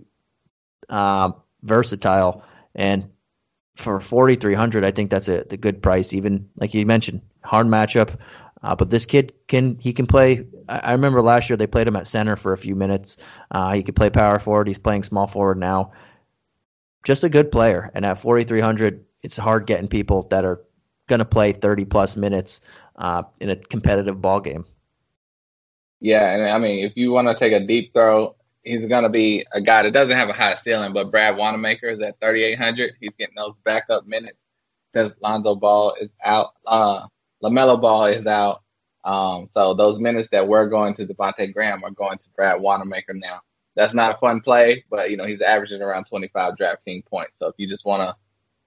[0.90, 1.32] uh,
[1.64, 2.44] versatile,
[2.76, 3.10] and
[3.76, 6.14] for 4,300, I think that's a, a good price.
[6.14, 8.18] Even like you mentioned, hard matchup.
[8.64, 10.46] Uh, but this kid can he can play.
[10.70, 13.18] I, I, remember last year they played him at center for a few minutes.
[13.50, 14.68] Uh, he could play power forward.
[14.68, 15.92] He's playing small forward now.
[17.04, 17.90] Just a good player.
[17.96, 20.62] And at 4,300, it's hard getting people that are
[21.08, 22.62] going to play 30 plus minutes
[22.98, 24.66] uh, in a competitive ball game.
[26.02, 29.10] Yeah, and I mean, if you want to take a deep throw, he's going to
[29.10, 32.94] be a guy that doesn't have a high ceiling, but Brad Wanamaker is at 3,800.
[33.00, 34.44] He's getting those backup minutes
[34.92, 36.54] because Lonzo Ball is out.
[36.66, 37.06] Uh,
[37.44, 38.64] LaMelo Ball is out.
[39.04, 43.14] Um, so those minutes that were going to Devonte Graham are going to Brad Wanamaker
[43.14, 43.42] now.
[43.76, 47.36] That's not a fun play, but you know he's averaging around 25 DraftKings points.
[47.40, 48.16] So if you just want to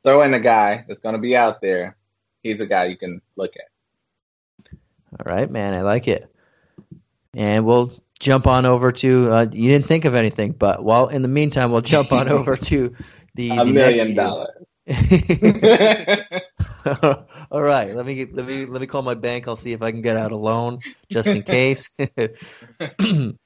[0.03, 1.97] throw in a guy that's going to be out there,
[2.43, 4.71] he's a guy you can look at.
[5.13, 6.34] All right, man, I like it.
[7.37, 9.31] And we'll jump on over to.
[9.31, 12.57] Uh, you didn't think of anything, but well, in the meantime, we'll jump on over
[12.57, 12.95] to
[13.35, 14.51] the a the million dollars.
[17.51, 19.49] All right, let me get, let me let me call my bank.
[19.49, 21.89] I'll see if I can get out a loan just in case.
[21.99, 23.37] but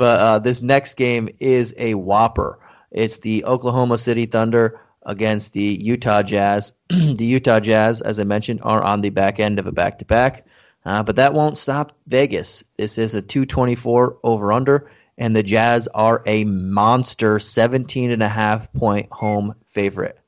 [0.00, 2.58] uh, this next game is a whopper.
[2.92, 6.72] It's the Oklahoma City Thunder against the Utah Jazz.
[6.88, 10.04] the Utah Jazz, as I mentioned, are on the back end of a back to
[10.04, 10.46] back
[10.86, 11.06] back.
[11.06, 12.64] but that won't stop Vegas.
[12.76, 18.28] This is a 224 over under, and the Jazz are a monster 17 and a
[18.28, 20.18] half point home favorite.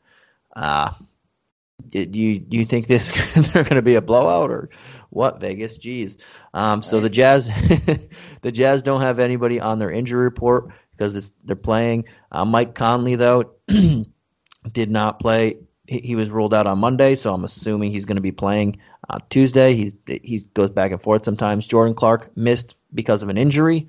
[0.54, 0.90] Uh,
[1.90, 3.12] do you do you think this
[3.52, 4.68] they're going to be a blowout or
[5.10, 5.78] what Vegas?
[5.78, 6.16] Jeez.
[6.52, 7.46] Um, so the Jazz,
[8.42, 12.04] the Jazz don't have anybody on their injury report because they're playing.
[12.32, 13.52] Uh, Mike Conley though
[14.72, 15.58] did not play.
[15.88, 19.20] He, was ruled out on Monday, so I'm assuming he's going to be playing uh,
[19.30, 19.74] Tuesday.
[19.74, 21.66] He he goes back and forth sometimes.
[21.66, 23.88] Jordan Clark missed because of an injury,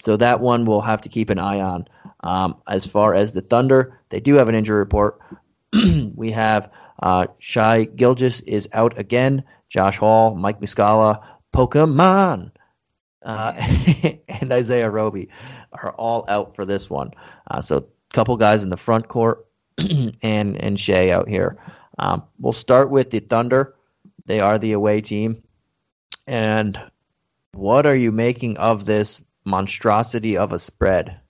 [0.00, 1.86] so that one we'll have to keep an eye on.
[2.24, 5.20] Um, as far as the Thunder, they do have an injury report.
[6.16, 6.72] we have
[7.02, 9.44] uh, Shai Gilgeous is out again.
[9.68, 12.50] Josh Hall, Mike Muscala, Pokemon,
[13.22, 13.52] uh,
[14.28, 15.28] and Isaiah Roby
[15.72, 17.12] are all out for this one.
[17.50, 19.46] Uh, so, a couple guys in the front court
[20.22, 21.58] and and Shai out here.
[21.98, 23.74] Um, we'll start with the Thunder.
[24.26, 25.42] They are the away team.
[26.26, 26.78] And
[27.52, 31.20] what are you making of this monstrosity of a spread?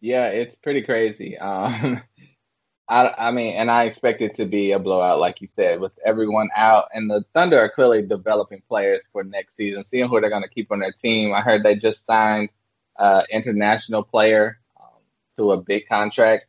[0.00, 1.38] Yeah, it's pretty crazy.
[1.38, 2.02] Um,
[2.88, 5.92] I, I mean, and I expect it to be a blowout, like you said, with
[6.04, 6.88] everyone out.
[6.92, 10.48] And the Thunder are clearly developing players for next season, seeing who they're going to
[10.48, 11.32] keep on their team.
[11.32, 12.50] I heard they just signed
[12.98, 15.00] uh, international player um,
[15.38, 16.46] to a big contract.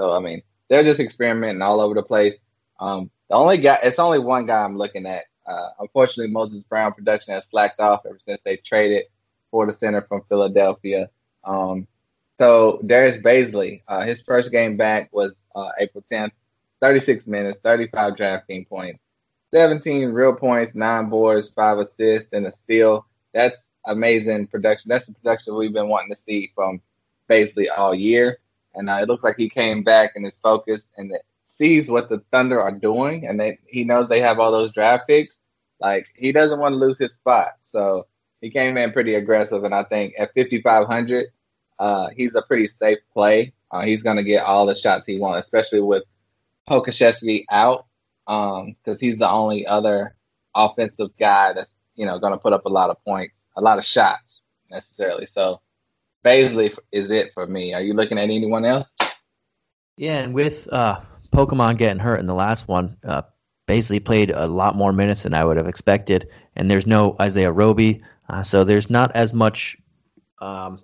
[0.00, 2.32] So, I mean, they're just experimenting all over the place.
[2.80, 5.24] Um, the only guy, it's only one guy I'm looking at.
[5.46, 9.04] Uh, unfortunately, Moses Brown production has slacked off ever since they traded
[9.50, 11.10] for the center from Philadelphia.
[11.44, 11.86] Um,
[12.38, 16.30] so Darius Bazley, uh, his first game back was uh, April 10th,
[16.80, 19.00] 36 minutes, 35 DraftKings points,
[19.52, 23.04] 17 real points, nine boards, five assists, and a steal.
[23.34, 24.88] That's amazing production.
[24.88, 26.80] That's the production we've been wanting to see from
[27.28, 28.38] Bazley all year.
[28.74, 31.12] And uh, it looks like he came back and is focused and
[31.44, 35.06] sees what the Thunder are doing, and they, he knows they have all those draft
[35.06, 35.36] picks.
[35.80, 38.06] Like he doesn't want to lose his spot, so
[38.40, 39.64] he came in pretty aggressive.
[39.64, 41.26] And I think at 5,500,
[41.78, 43.52] uh, he's a pretty safe play.
[43.70, 46.02] Uh, he's going to get all the shots he wants, especially with
[46.68, 47.86] Pokusevski out,
[48.26, 48.64] because
[48.96, 50.14] um, he's the only other
[50.54, 53.78] offensive guy that's you know going to put up a lot of points, a lot
[53.78, 55.26] of shots necessarily.
[55.26, 55.60] So
[56.24, 57.74] Bazley is it for me.
[57.74, 58.88] Are you looking at anyone else?
[59.96, 61.00] Yeah, and with uh,
[61.32, 63.22] Pokemon getting hurt in the last one, uh,
[63.68, 67.52] Bazley played a lot more minutes than I would have expected, and there's no Isaiah
[67.52, 69.76] Roby, uh, so there's not as much
[70.40, 70.80] um,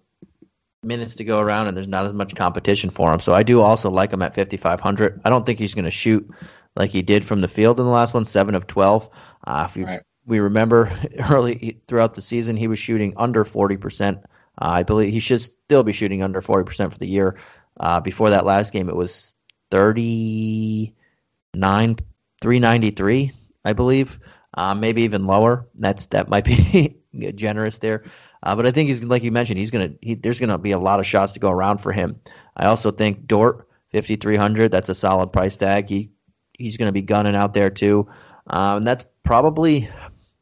[0.86, 3.20] minutes to go around and there's not as much competition for him.
[3.20, 5.20] So I do also like him at 5,500.
[5.24, 6.28] I don't think he's going to shoot
[6.76, 9.08] like he did from the field in the last one, 7 of 12.
[9.46, 10.02] Uh, if you, right.
[10.26, 10.90] we remember
[11.30, 14.16] early throughout the season, he was shooting under 40%.
[14.16, 14.26] Uh,
[14.58, 17.36] I believe he should still be shooting under 40% for the year.
[17.78, 19.34] Uh, before that last game, it was
[19.70, 21.96] 39,
[22.40, 23.32] 393,
[23.64, 24.18] I believe.
[24.54, 25.68] Uh, maybe even lower.
[25.74, 26.96] That's that might be
[27.34, 28.04] generous there.
[28.42, 30.78] Uh, but I think he's like you mentioned, he's gonna he, there's gonna be a
[30.78, 32.18] lot of shots to go around for him.
[32.56, 34.72] I also think Dort fifty three hundred.
[34.72, 35.90] That's a solid price tag.
[35.90, 36.10] He
[36.54, 38.08] he's gonna be gunning out there too,
[38.46, 39.90] um, and that's probably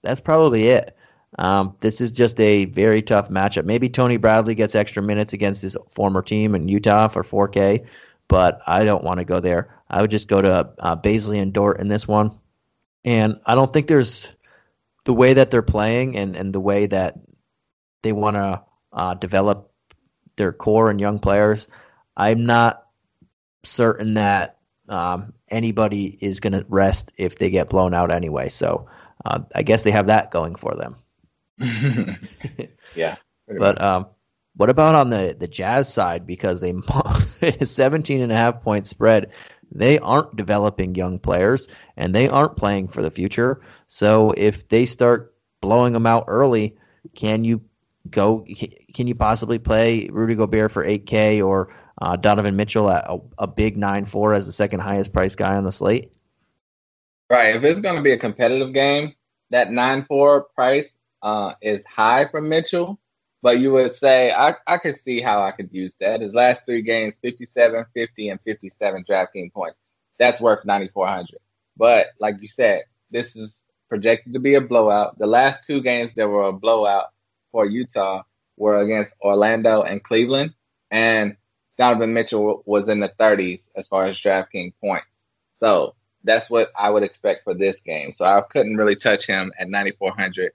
[0.03, 0.97] that's probably it.
[1.39, 3.65] Um, this is just a very tough matchup.
[3.65, 7.87] Maybe Tony Bradley gets extra minutes against his former team in Utah for 4K,
[8.29, 9.75] but I don't want to go there.
[9.91, 12.39] I would just go to uh, Bazley and Dort in this one.
[13.05, 14.33] And I don't think there's
[15.05, 17.19] the way that they're playing and, and the way that
[18.03, 19.71] they want to uh, develop
[20.37, 21.69] their core and young players.
[22.17, 22.87] I'm not
[23.65, 28.49] certain that um, anybody is going to rest if they get blown out anyway.
[28.49, 28.89] So
[29.25, 30.97] uh, I guess they have that going for them.
[32.95, 33.17] yeah.
[33.59, 34.07] But um,
[34.57, 36.27] what about on the, the Jazz side?
[36.27, 36.73] Because they
[37.63, 39.31] 17 and a half point spread.
[39.71, 43.61] They aren't developing young players and they aren't playing for the future.
[43.89, 46.75] So if they start blowing them out early,
[47.15, 47.61] can you
[48.11, 48.47] go?
[48.95, 53.47] Can you possibly play Rudy Gobert for 8K or uh, Donovan Mitchell at a, a
[53.47, 56.13] big 9 4 as the second highest price guy on the slate?
[57.31, 57.57] Right.
[57.57, 59.15] If it's going to be a competitive game,
[59.51, 60.89] that 9 4 price
[61.25, 63.01] uh, is high for Mitchell
[63.45, 66.23] but you would say I, I could see how I could use that.
[66.23, 69.77] His last three games, 57, 50, and 57 DraftKings points.
[70.19, 71.39] That's worth 9,400.
[71.77, 73.55] But like you said, this is
[73.91, 75.19] projected to be a blowout.
[75.19, 77.09] The last two games that were a blowout
[77.53, 78.23] for Utah
[78.57, 80.55] were against Orlando and Cleveland.
[80.91, 81.37] And
[81.77, 85.21] Donovan Mitchell was in the 30s as far as DraftKings points.
[85.53, 88.11] So that's what I would expect for this game.
[88.13, 90.53] So I couldn't really touch him at 9,400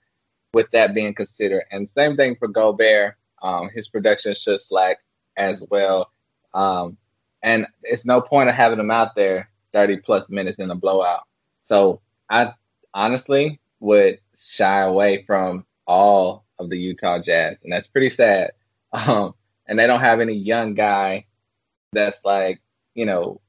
[0.53, 1.63] with that being considered.
[1.71, 3.15] And same thing for Gobert.
[3.41, 4.97] Um, his production should slack
[5.37, 6.11] as well.
[6.53, 6.97] Um,
[7.43, 11.23] and it's no point of having him out there 30 plus minutes in a blowout.
[11.67, 12.53] So I
[12.93, 18.51] honestly would shy away from all of the Utah Jazz, and that's pretty sad.
[18.91, 19.35] Um,
[19.67, 21.27] and they don't have any young guy
[21.93, 22.59] that's like,
[22.95, 23.39] you know,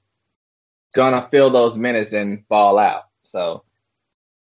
[0.95, 3.05] gonna fill those minutes and fall out.
[3.23, 3.65] So,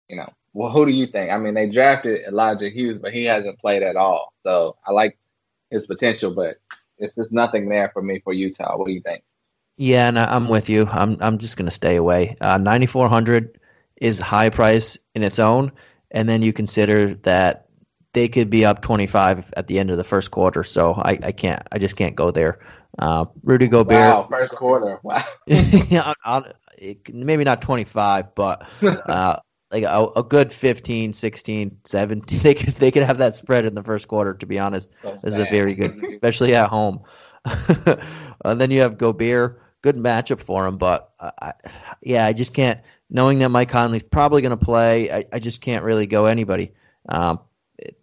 [0.08, 1.32] you know, well, who do you think?
[1.32, 4.32] I mean, they drafted Elijah Hughes, but he hasn't played at all.
[4.44, 5.18] So I like
[5.70, 6.58] his potential, but
[6.96, 8.78] it's just nothing there for me for Utah.
[8.78, 9.24] What do you think?
[9.76, 10.86] Yeah, and I'm with you.
[10.86, 12.36] I'm I'm just gonna stay away.
[12.40, 13.58] Uh, 9,400
[13.96, 15.72] is high price in its own,
[16.12, 17.66] and then you consider that
[18.12, 20.62] they could be up 25 at the end of the first quarter.
[20.62, 21.60] So I, I can't.
[21.72, 22.60] I just can't go there.
[22.96, 23.98] Uh, Rudy Gobert.
[23.98, 25.00] Wow, first quarter.
[25.02, 25.24] Wow.
[27.12, 29.40] maybe not 25, but uh,
[29.74, 32.38] like a, a, good 15, 16, 17.
[32.42, 34.32] They could they could have that spread in the first quarter.
[34.32, 37.00] To be honest, so this is a very good, especially at home.
[38.44, 40.78] and then you have Gobert, good matchup for him.
[40.78, 41.52] But I,
[42.02, 42.80] yeah, I just can't.
[43.10, 46.72] Knowing that Mike Conley's probably going to play, I, I just can't really go anybody.
[47.08, 47.40] Um,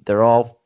[0.05, 0.61] they're all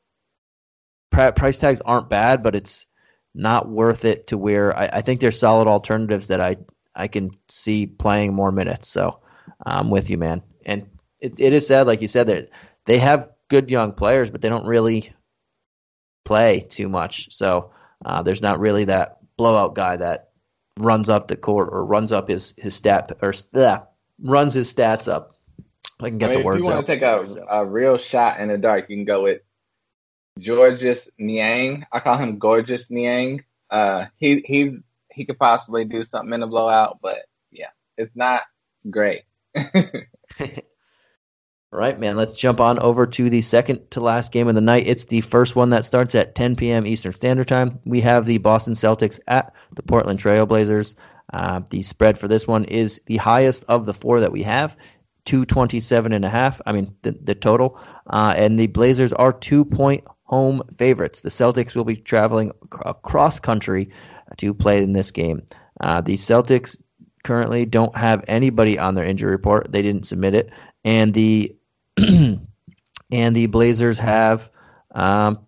[1.12, 2.88] price tags aren't bad, but it's
[3.36, 6.58] not worth it to where I, I think they're solid alternatives that I
[6.96, 8.88] I can see playing more minutes.
[8.88, 9.20] So
[9.66, 10.42] I'm with you, man.
[10.66, 10.88] And
[11.26, 12.50] it, it is sad, like you said, that
[12.86, 15.12] they have good young players, but they don't really
[16.24, 17.34] play too much.
[17.34, 17.72] So
[18.06, 20.30] uh, there's not really that blowout guy that
[20.80, 23.80] runs up the court or runs up his his stat or uh,
[24.22, 25.36] runs his stats up.
[26.00, 26.60] I can get I mean, the words.
[26.60, 29.24] If you want to take a, a real shot in the dark, you can go
[29.24, 29.42] with
[30.38, 31.86] Georges Niang.
[31.92, 33.44] I call him Gorgeous Niang.
[33.72, 37.20] Uh, he he's he could possibly do something in the blowout, but
[37.52, 38.44] yeah, it's not
[38.90, 39.24] great.
[41.76, 42.16] All right, man.
[42.16, 44.88] Let's jump on over to the second to last game of the night.
[44.88, 46.88] It's the first one that starts at 10 p.m.
[46.88, 47.82] Eastern Standard Time.
[47.86, 50.96] We have the Boston Celtics at the Portland Trailblazers.
[51.34, 54.78] Uh, the spread for this one is the highest of the four that we have,
[55.26, 56.62] 227 and a half.
[56.66, 57.78] I mean, the, the total.
[58.08, 61.20] Uh, and the Blazers are two point home favorites.
[61.20, 62.54] The Celtics will be traveling
[62.86, 63.90] across country
[64.38, 65.44] to play in this game.
[65.82, 66.78] Uh, the Celtics
[67.26, 69.74] currently don't have anybody on their injury report.
[69.74, 70.54] They didn't submit it,
[70.86, 71.54] and the
[73.12, 74.50] and the Blazers have
[74.94, 75.46] um,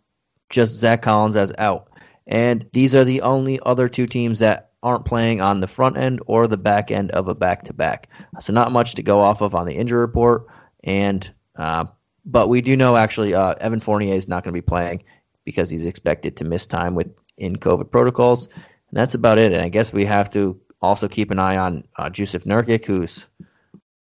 [0.49, 1.89] just Zach Collins as out.
[2.27, 6.19] And these are the only other two teams that aren't playing on the front end
[6.27, 8.09] or the back end of a back to back.
[8.39, 10.47] So not much to go off of on the injury report.
[10.83, 11.85] And uh,
[12.25, 15.03] but we do know actually uh, Evan Fournier is not going to be playing
[15.45, 17.07] because he's expected to miss time with
[17.37, 18.47] in COVID protocols.
[18.47, 19.51] And that's about it.
[19.51, 23.27] And I guess we have to also keep an eye on uh, Jusuf Nurkic, who's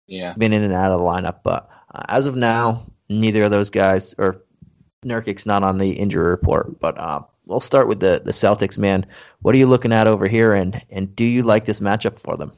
[0.07, 1.41] yeah been in and out of the lineup.
[1.45, 4.43] But uh, as of now, neither of those guys or
[5.05, 6.79] Nurkic's not on the injury report.
[6.81, 9.07] But uh, we'll start with the the Celtics, man.
[9.43, 12.37] What are you looking at over here, and and do you like this matchup for
[12.37, 12.53] them?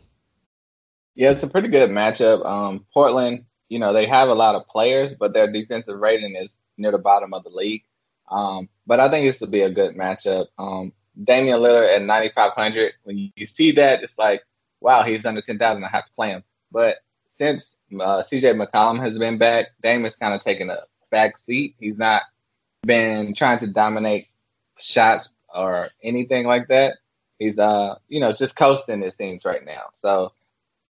[1.14, 2.44] Yeah, it's a pretty good matchup.
[2.46, 6.56] Um, Portland, you know, they have a lot of players, but their defensive rating is
[6.78, 7.82] near the bottom of the league.
[8.30, 10.46] Um, but I think this will be a good matchup.
[10.58, 12.92] Um, Damian Lillard at 9,500.
[13.04, 14.42] When you see that, it's like,
[14.80, 15.84] wow, he's under 10,000.
[15.84, 16.42] I have to play him.
[16.70, 20.80] But since uh, CJ McCollum has been back, Dame has kind of taken a
[21.10, 21.74] back seat.
[21.78, 22.22] He's not
[22.84, 24.28] been trying to dominate
[24.78, 26.94] shots or anything like that.
[27.38, 29.84] He's uh, you know, just coasting it seems right now.
[29.94, 30.32] So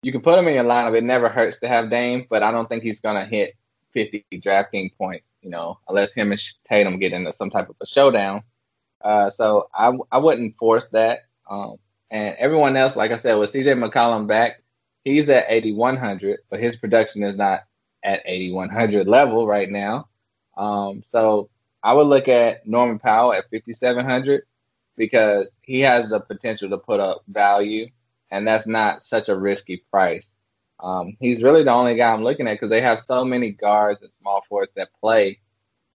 [0.02, 0.98] you can put him in your lineup.
[0.98, 3.56] It never hurts to have Dame, but I don't think he's gonna hit
[3.94, 7.86] 50 DraftKings points, you know, unless him and Tatum get into some type of a
[7.86, 8.44] showdown.
[9.02, 11.26] Uh, so I I wouldn't force that.
[11.50, 11.78] Um,
[12.12, 14.62] and everyone else, like I said, with CJ McCollum back,
[15.04, 17.62] he's at 8100, but his production is not
[18.04, 20.08] at 8100 level right now.
[20.58, 21.50] Um, so
[21.84, 24.44] I would look at Norman Powell at 5700
[24.98, 27.88] because he has the potential to put up value,
[28.32, 30.34] and that's not such a risky price.
[30.82, 34.02] Um, he's really the only guy I'm looking at because they have so many guards
[34.02, 35.40] and small forwards that play.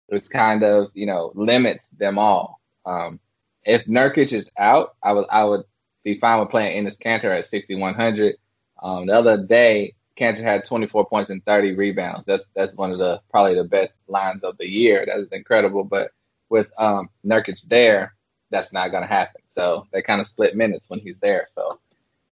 [0.10, 2.60] It's kind of you know limits them all.
[2.86, 3.20] Um,
[3.64, 5.64] if Nurkic is out, I would I would
[6.04, 8.36] be fine with playing Enes Kanter at 6100.
[8.82, 12.26] Um, the other day, Kanter had 24 points and 30 rebounds.
[12.26, 15.06] That's that's one of the probably the best lines of the year.
[15.06, 15.84] That is incredible.
[15.84, 16.12] But
[16.50, 18.16] with um, Nurkic there,
[18.50, 19.42] that's not going to happen.
[19.48, 21.48] So they kind of split minutes when he's there.
[21.54, 21.80] So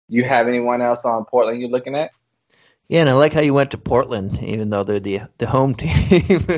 [0.08, 2.10] you have anyone else on Portland you're looking at?
[2.88, 5.74] Yeah, and I like how you went to Portland, even though they're the the home
[5.74, 5.90] team.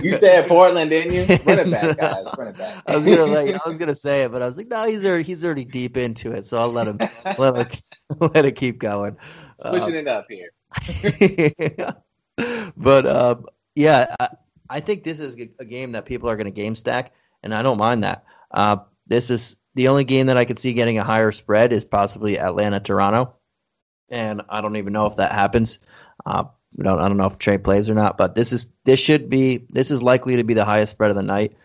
[0.02, 1.22] you said Portland, didn't you?
[1.44, 2.24] Run it back, guys.
[2.38, 2.84] Run it back.
[2.86, 5.04] I was gonna like, I was gonna say it, but I was like, no, he's
[5.04, 7.00] already he's already deep into it, so I'll let him
[7.38, 7.66] let him
[8.34, 9.16] let it keep going.
[9.60, 10.50] Pushing um, it up here.
[12.76, 14.28] but um, yeah, I,
[14.68, 17.12] I, think this is a game that people are going to game stack,
[17.42, 18.24] and I don't mind that.
[18.52, 18.76] Uh,
[19.08, 22.38] this is the only game that I could see getting a higher spread is possibly
[22.38, 23.34] Atlanta Toronto,
[24.08, 25.80] and I don't even know if that happens.
[26.24, 26.44] Uh,
[26.76, 29.28] we don't, I don't know if Trae plays or not, but this is this should
[29.28, 31.56] be this is likely to be the highest spread of the night.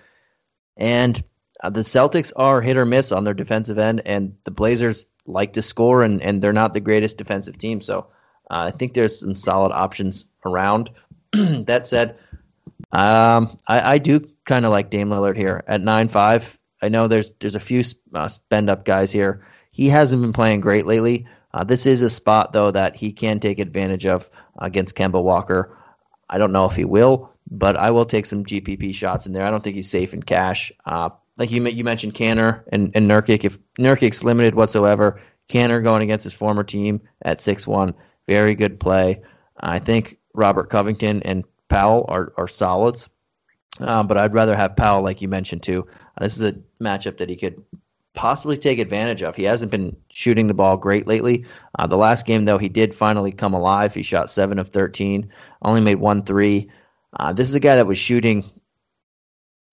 [0.78, 1.22] And
[1.64, 5.54] uh, the Celtics are hit or miss on their defensive end, and the Blazers like
[5.54, 7.82] to score, and, and they're not the greatest defensive team.
[7.82, 8.08] So
[8.50, 10.90] uh, I think there's some solid options around.
[11.34, 12.18] that said,
[12.92, 16.58] um, I, I do kind of like Dame Lillard here at nine five.
[16.82, 17.84] I know there's there's a few
[18.14, 19.46] uh, spend up guys here.
[19.72, 21.28] He hasn't been playing great lately.
[21.56, 24.30] Uh, this is a spot though that he can take advantage of
[24.60, 25.78] against Kemba Walker.
[26.30, 29.46] I don't know if he will, but I will take some GPP shots in there.
[29.46, 30.74] I don't think he's safe in cash.
[30.86, 33.46] Uh, like you you mentioned, Kanter and, and Nurkic.
[33.46, 37.94] If Nurkic's limited whatsoever, Kanter going against his former team at six one,
[38.28, 39.22] very good play.
[39.58, 43.08] I think Robert Covington and Powell are are solids,
[43.80, 45.88] um, but I'd rather have Powell, like you mentioned too.
[46.18, 47.64] Uh, this is a matchup that he could
[48.16, 49.36] possibly take advantage of.
[49.36, 51.46] He hasn't been shooting the ball great lately.
[51.78, 53.94] Uh, the last game, though, he did finally come alive.
[53.94, 56.72] He shot 7 of 13, only made one three.
[57.18, 58.50] Uh, this is a guy that was shooting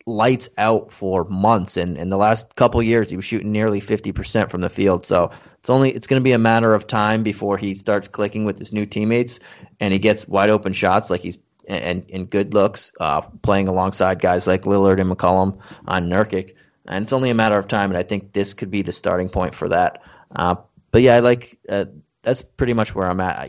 [0.06, 4.50] lights out for months, and in the last couple years, he was shooting nearly 50%
[4.50, 5.06] from the field.
[5.06, 8.44] So it's only it's going to be a matter of time before he starts clicking
[8.44, 9.38] with his new teammates
[9.78, 11.38] and he gets wide open shots like he's
[11.68, 16.54] and, and good looks, uh, playing alongside guys like Lillard and McCollum on Nurkic
[16.86, 17.90] and it's only a matter of time.
[17.90, 20.02] And I think this could be the starting point for that.
[20.34, 20.56] Uh,
[20.90, 21.86] but yeah, I like uh,
[22.22, 23.48] that's pretty much where I'm at.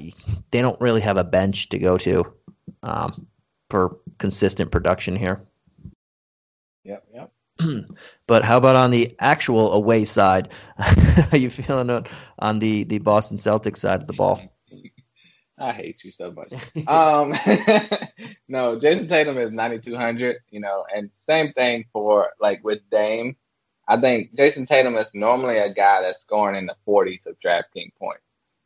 [0.51, 2.25] They don't really have a bench to go to
[2.83, 3.27] um,
[3.69, 5.41] for consistent production here.
[6.83, 7.31] Yep, yep.
[8.27, 10.51] but how about on the actual away side?
[11.31, 12.05] Are you feeling
[12.39, 14.41] on the the Boston Celtics side of the ball?
[15.57, 16.51] I hate you so much.
[16.87, 17.31] um,
[18.47, 23.35] no, Jayson Tatum is 9,200, you know, and same thing for like with Dame.
[23.87, 27.93] I think Jayson Tatum is normally a guy that's scoring in the 40s of DraftKings
[27.99, 28.23] points.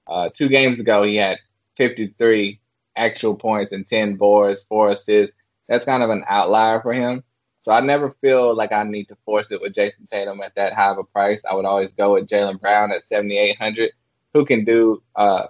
[0.07, 1.39] Uh, two games ago, he had
[1.77, 2.59] 53
[2.95, 5.35] actual points and 10 boards, four assists.
[5.67, 7.23] That's kind of an outlier for him.
[7.63, 10.73] So I never feel like I need to force it with Jayson Tatum at that
[10.73, 11.41] high of a price.
[11.49, 13.91] I would always go with Jaylen Brown at 7,800,
[14.33, 15.47] who can do uh,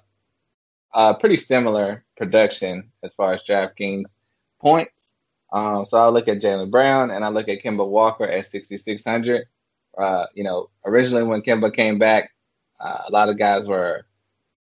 [0.94, 4.16] uh, pretty similar production as far as DraftKings
[4.60, 4.94] points.
[5.52, 9.46] Um, so I look at Jaylen Brown and I look at Kemba Walker at 6,600.
[9.98, 12.32] Uh, you know, originally when Kemba came back,
[12.80, 14.06] uh, a lot of guys were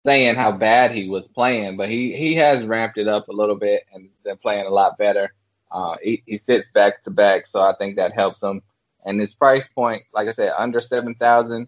[0.06, 3.56] saying how bad he was playing, but he, he has ramped it up a little
[3.56, 5.34] bit and been playing a lot better.
[5.72, 8.62] Uh, he, he sits back to back, so I think that helps him.
[9.06, 11.68] And his price point, like I said, under 7,000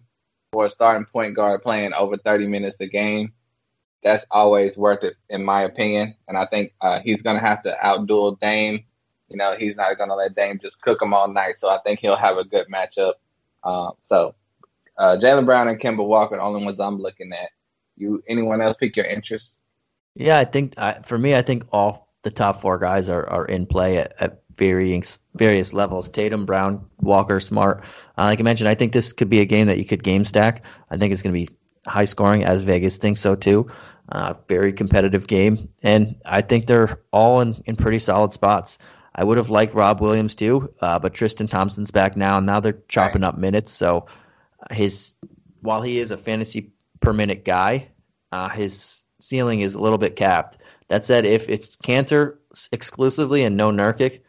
[0.52, 3.32] for a starting point guard playing over 30 minutes a game
[4.02, 6.14] that's always worth it in my opinion.
[6.28, 8.84] And I think uh, he's going to have to outduel Dame.
[9.28, 11.56] You know, he's not going to let Dame just cook him all night.
[11.58, 13.14] So I think he'll have a good matchup.
[13.64, 14.34] Uh, so
[14.98, 17.50] uh, Jaylen Brown and Kemba Walker, the only ones I'm looking at.
[17.96, 19.56] You, anyone else pique your interest?
[20.14, 20.74] Yeah, I think
[21.04, 24.42] for me, I think all the top four guys are, are in play at, at
[24.56, 26.08] varying various levels.
[26.08, 27.82] Tatum, Brown, Walker, Smart.
[28.16, 30.24] Uh, like I mentioned, I think this could be a game that you could game
[30.24, 30.64] stack.
[30.90, 31.54] I think it's going to be
[31.86, 33.68] high scoring, as Vegas thinks so too.
[34.10, 38.78] Uh, very competitive game, and I think they're all in, in pretty solid spots.
[39.16, 42.60] I would have liked Rob Williams too, uh, but Tristan Thompson's back now, and now
[42.60, 43.28] they're chopping right.
[43.28, 44.06] up minutes, so
[44.70, 45.16] his
[45.62, 46.70] while he is a fantasy
[47.00, 47.88] per minute guy,
[48.30, 50.58] uh, his ceiling is a little bit capped.
[50.88, 52.36] That said, if it's Kanter
[52.70, 54.20] exclusively and no Nurkic,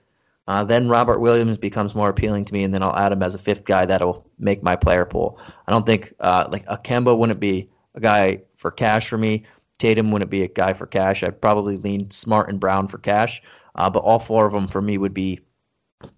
[0.48, 3.36] uh, then Robert Williams becomes more appealing to me, and then I'll add him as
[3.36, 5.40] a fifth guy that'll make my player pool.
[5.68, 9.44] I don't think uh, like a Kemba wouldn't be a guy for cash for me.
[9.78, 11.24] Tatum wouldn't be a guy for cash.
[11.24, 13.42] I'd probably lean Smart and Brown for cash,
[13.76, 15.42] uh, but all four of them for me would be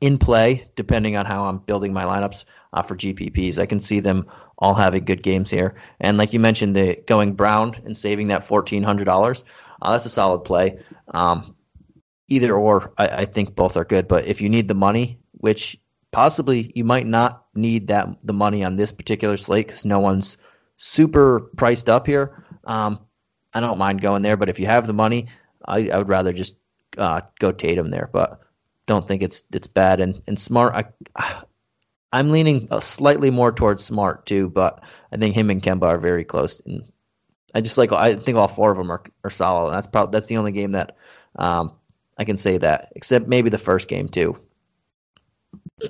[0.01, 3.57] in play depending on how I'm building my lineups uh, for GPPs.
[3.57, 4.27] I can see them
[4.59, 8.43] all having good games here, and like you mentioned, the going Brown and saving that
[8.43, 9.43] fourteen hundred dollars.
[9.81, 10.77] Uh, that's a solid play.
[11.13, 11.55] Um,
[12.29, 14.07] either or, I, I think both are good.
[14.07, 15.79] But if you need the money, which
[16.11, 20.37] possibly you might not need that the money on this particular slate because no one's
[20.77, 22.45] super priced up here.
[22.65, 22.99] Um,
[23.53, 25.27] I don't mind going there, but if you have the money,
[25.65, 26.55] I, I would rather just
[26.97, 28.09] uh, go Tatum there.
[28.11, 28.39] But
[28.85, 30.73] don't think it's it's bad and and smart.
[31.15, 31.43] I
[32.11, 36.23] I'm leaning slightly more towards smart too, but I think him and Kemba are very
[36.23, 36.59] close.
[36.65, 36.91] And
[37.53, 39.73] I just like I think all four of them are are solid.
[39.73, 40.95] That's probably that's the only game that
[41.35, 41.73] um,
[42.19, 44.37] I can say that, except maybe the first game too.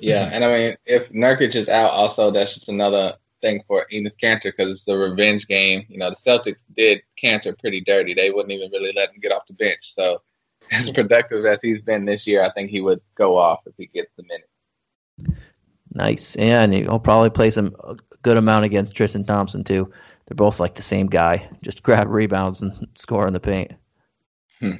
[0.00, 4.12] Yeah, and I mean, if Nurkic is out, also that's just another thing for Enes
[4.22, 5.84] Kanter because it's the revenge game.
[5.88, 8.14] You know, the Celtics did Kanter pretty dirty.
[8.14, 9.92] They wouldn't even really let him get off the bench.
[9.96, 10.22] So,
[10.70, 13.86] as productive as he's been this year, I think he would go off if he
[13.86, 15.36] gets the minutes.
[15.92, 19.90] Nice, and he'll probably play some a good amount against Tristan Thompson too.
[20.26, 23.72] They're both like the same guy, just grab rebounds and score in the paint.
[24.60, 24.74] Hmm.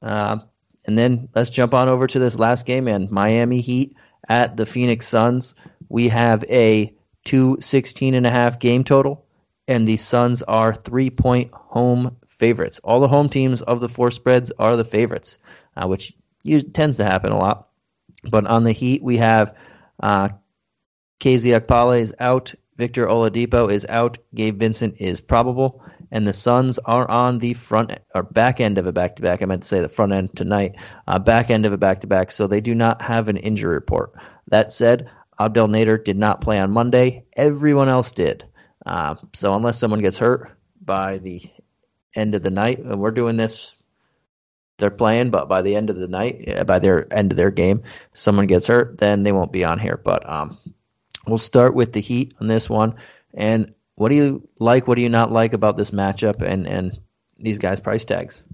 [0.00, 0.38] Uh,
[0.84, 3.96] and then let's jump on over to this last game and Miami Heat
[4.28, 5.54] at the Phoenix Suns.
[5.88, 9.26] We have a 216 and a half game total,
[9.66, 12.80] and the Suns are three point home favorites.
[12.84, 15.38] All the home teams of the four spreads are the favorites,
[15.76, 16.14] uh, which
[16.72, 17.68] tends to happen a lot.
[18.30, 19.54] But on the Heat, we have
[20.02, 20.28] uh,
[21.20, 25.82] KZ Okpala is out, Victor Oladipo is out, Gabe Vincent is probable,
[26.14, 29.42] and the Suns are on the front or back end of a back to back.
[29.42, 30.76] I meant to say the front end tonight,
[31.08, 32.30] uh, back end of a back to back.
[32.30, 34.12] So they do not have an injury report.
[34.48, 35.10] That said,
[35.40, 37.24] Abdel Nader did not play on Monday.
[37.36, 38.44] Everyone else did.
[38.86, 41.42] Uh, so unless someone gets hurt by the
[42.14, 43.74] end of the night, and we're doing this,
[44.78, 47.82] they're playing, but by the end of the night, by their end of their game,
[48.12, 50.00] someone gets hurt, then they won't be on here.
[50.04, 50.58] But um,
[51.26, 52.94] we'll start with the Heat on this one.
[53.32, 54.88] And what do you like?
[54.88, 56.98] What do you not like about this matchup and and
[57.38, 58.44] these guys' price tags?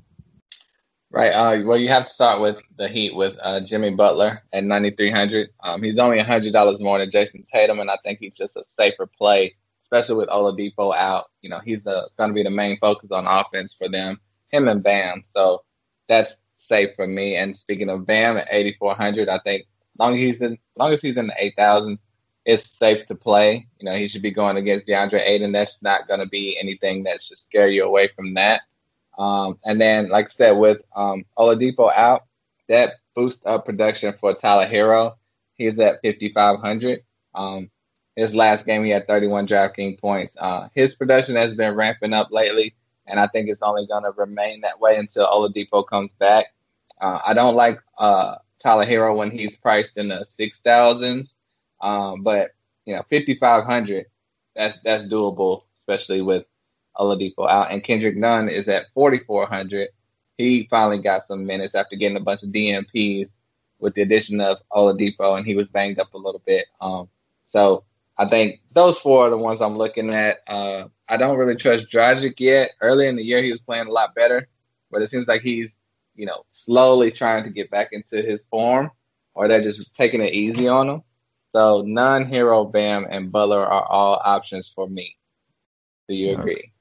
[1.12, 1.32] Right.
[1.32, 4.90] Uh, well, you have to start with the Heat with uh, Jimmy Butler at ninety
[4.90, 5.48] three hundred.
[5.62, 8.62] Um, he's only hundred dollars more than Jayson Tatum, and I think he's just a
[8.62, 11.30] safer play, especially with Oladipo out.
[11.40, 14.20] You know, he's going to be the main focus on offense for them.
[14.50, 15.24] Him and Bam.
[15.34, 15.64] So
[16.08, 17.36] that's safe for me.
[17.36, 19.66] And speaking of Bam at eighty four hundred, I think
[19.98, 21.98] long as he's in long as he's in the eight thousand,
[22.44, 23.66] it's safe to play.
[23.78, 25.52] You know, he should be going against DeAndre Ayton.
[25.52, 28.62] That's not going to be anything that should scare you away from that.
[29.18, 32.24] Um, and then, like I said, with um, Oladipo out,
[32.68, 35.16] that boosts up production for Tyler Herro.
[35.54, 37.02] He's at 5,500.
[37.34, 37.70] Um,
[38.16, 40.34] his last game, he had 31 DraftKings points.
[40.38, 42.74] Uh, his production has been ramping up lately,
[43.06, 46.46] and I think it's only going to remain that way until Oladipo comes back.
[47.00, 51.32] Uh, I don't like uh, Tyler Herro when he's priced in the 6,000s.
[51.80, 52.50] Um, but
[52.84, 54.06] you know, 5,500,
[54.54, 56.44] that's that's doable, especially with
[56.96, 57.70] Oladipo out.
[57.70, 59.88] And Kendrick Nunn is at 4,400.
[60.36, 63.28] He finally got some minutes after getting a bunch of DNPs
[63.78, 66.66] with the addition of Oladipo, and he was banged up a little bit.
[66.80, 67.08] Um,
[67.44, 67.84] so
[68.18, 70.40] I think those four are the ones I'm looking at.
[70.46, 72.72] Uh, I don't really trust Dragic yet.
[72.80, 74.46] Early in the year, he was playing a lot better,
[74.90, 75.78] but it seems like he's,
[76.14, 78.90] you know, slowly trying to get back into his form,
[79.34, 81.02] or they're just taking it easy on him.
[81.52, 85.16] So Nunn Herro Bam and Butler are all options for me.
[86.08, 86.72] Do you agree?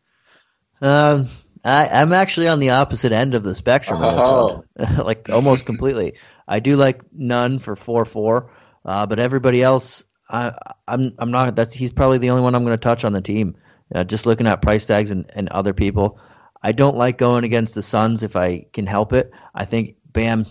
[0.82, 1.28] Um,
[1.64, 4.64] I, am actually on the opposite end of the spectrum oh.
[5.04, 6.14] like almost completely.
[6.48, 8.52] I do like Nunn for four four,
[8.86, 10.54] uh, but everybody else, I,
[10.88, 11.56] I'm I'm not.
[11.56, 13.56] That's he's probably the only one I'm going to touch on the team.
[13.94, 16.20] Uh, just looking at price tags and, and other people,
[16.62, 19.32] I don't like going against the Suns if I can help it.
[19.54, 20.46] I think Bam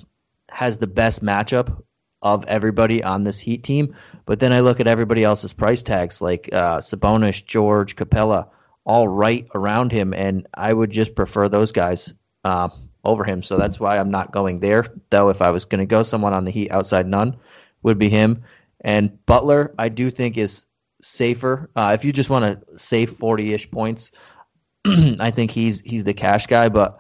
[0.51, 1.83] has the best matchup
[2.23, 3.95] of everybody on this Heat team.
[4.27, 8.49] But then I look at everybody else's price tags, like uh, Sabonis, George, Capela,
[8.85, 12.15] all right around him, and I would just prefer those guys
[12.45, 12.69] uh,
[13.05, 13.43] over him.
[13.43, 14.87] So that's why I'm not going there.
[15.11, 17.37] Though if I was going to go someone on the Heat outside Nunn,
[17.83, 18.43] would be him.
[18.81, 20.67] And Butler, I do think is
[21.03, 21.71] safer.
[21.77, 24.11] Uh, if you just want to save 40-ish points,
[24.87, 26.69] I think he's he's the cash guy.
[26.69, 26.99] But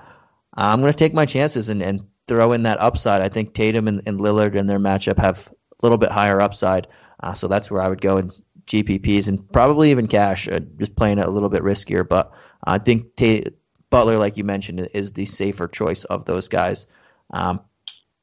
[0.55, 3.23] I'm going to take my chances and, and throw in that upside.
[3.23, 6.87] I think Tatum and, and Lillard in their matchup have a little bit higher upside.
[7.23, 8.31] Uh, so that's where I would go in
[8.67, 12.07] GPPs and probably even cash, uh, just playing it a little bit riskier.
[12.07, 12.33] But
[12.65, 13.47] I think T-
[13.91, 16.87] Butler, like you mentioned, is the safer choice of those guys.
[17.33, 17.61] Um,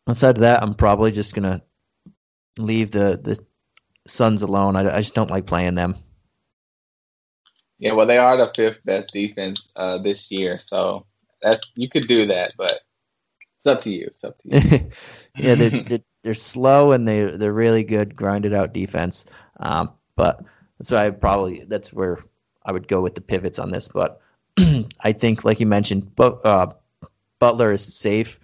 [0.08, 1.62] outside of that, I'm probably just gonna
[2.58, 3.38] leave the the
[4.08, 4.76] Suns alone.
[4.76, 5.96] I, I just don't like playing them.
[7.80, 11.08] Yeah, well, they are the fifth best defense uh, this year, so
[11.42, 12.82] that's you could do that, but
[13.66, 14.06] it's up to you.
[14.06, 14.92] It's up to you.
[15.38, 19.26] yeah, they're, they're, they're slow and they they're really good grinded out defense.
[19.60, 20.44] Um, but
[20.78, 22.20] that's why I probably that's where
[22.66, 23.88] I would go with the pivots on this.
[23.88, 24.22] But
[25.02, 26.74] I think, like you mentioned, but, uh,
[27.40, 28.40] Butler is safe,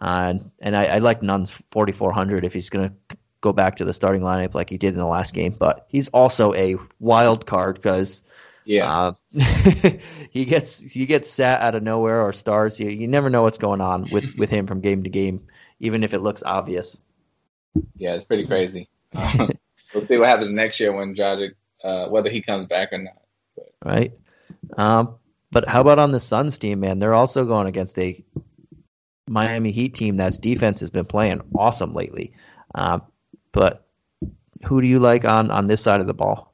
[0.00, 3.92] uh, and I, I like Nunn's 4400 if he's going to go back to the
[3.92, 5.54] starting lineup like he did in the last game.
[5.58, 8.22] But he's also a wild card because
[8.64, 9.12] yeah, uh,
[10.30, 12.80] he gets he gets sat out of nowhere or stars.
[12.80, 15.46] You, you never know what's going on with with him from game to game,
[15.80, 16.98] even if it looks obvious.
[17.96, 18.88] Yeah, it's pretty crazy.
[19.14, 21.52] we'll see what happens next year when Dragic,
[21.82, 23.22] uh, whether he comes back or not.
[23.56, 23.72] But.
[23.84, 24.12] Right.
[24.76, 25.16] Um,
[25.50, 26.98] but how about on the Suns team, man?
[26.98, 28.24] They're also going against a
[29.28, 32.32] Miami Heat team that's defense has been playing awesome lately.
[32.74, 33.02] Um,
[33.52, 33.86] but
[34.64, 36.53] who do you like on on this side of the ball?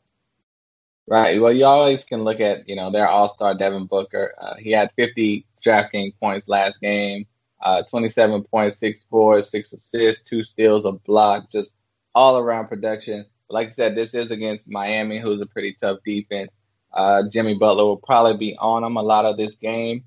[1.10, 1.40] Right.
[1.40, 4.32] Well, you always can look at you know their All Star Devin Booker.
[4.40, 7.26] Uh, he had 50 DraftKings points last game.
[7.60, 11.68] Uh, 27 points, six fours, six assists, two steals, a block, just
[12.14, 13.26] all around production.
[13.48, 16.56] But like I said, this is against Miami, who's a pretty tough defense.
[16.92, 20.04] Uh, Jimmy Butler will probably be on him a lot of this game,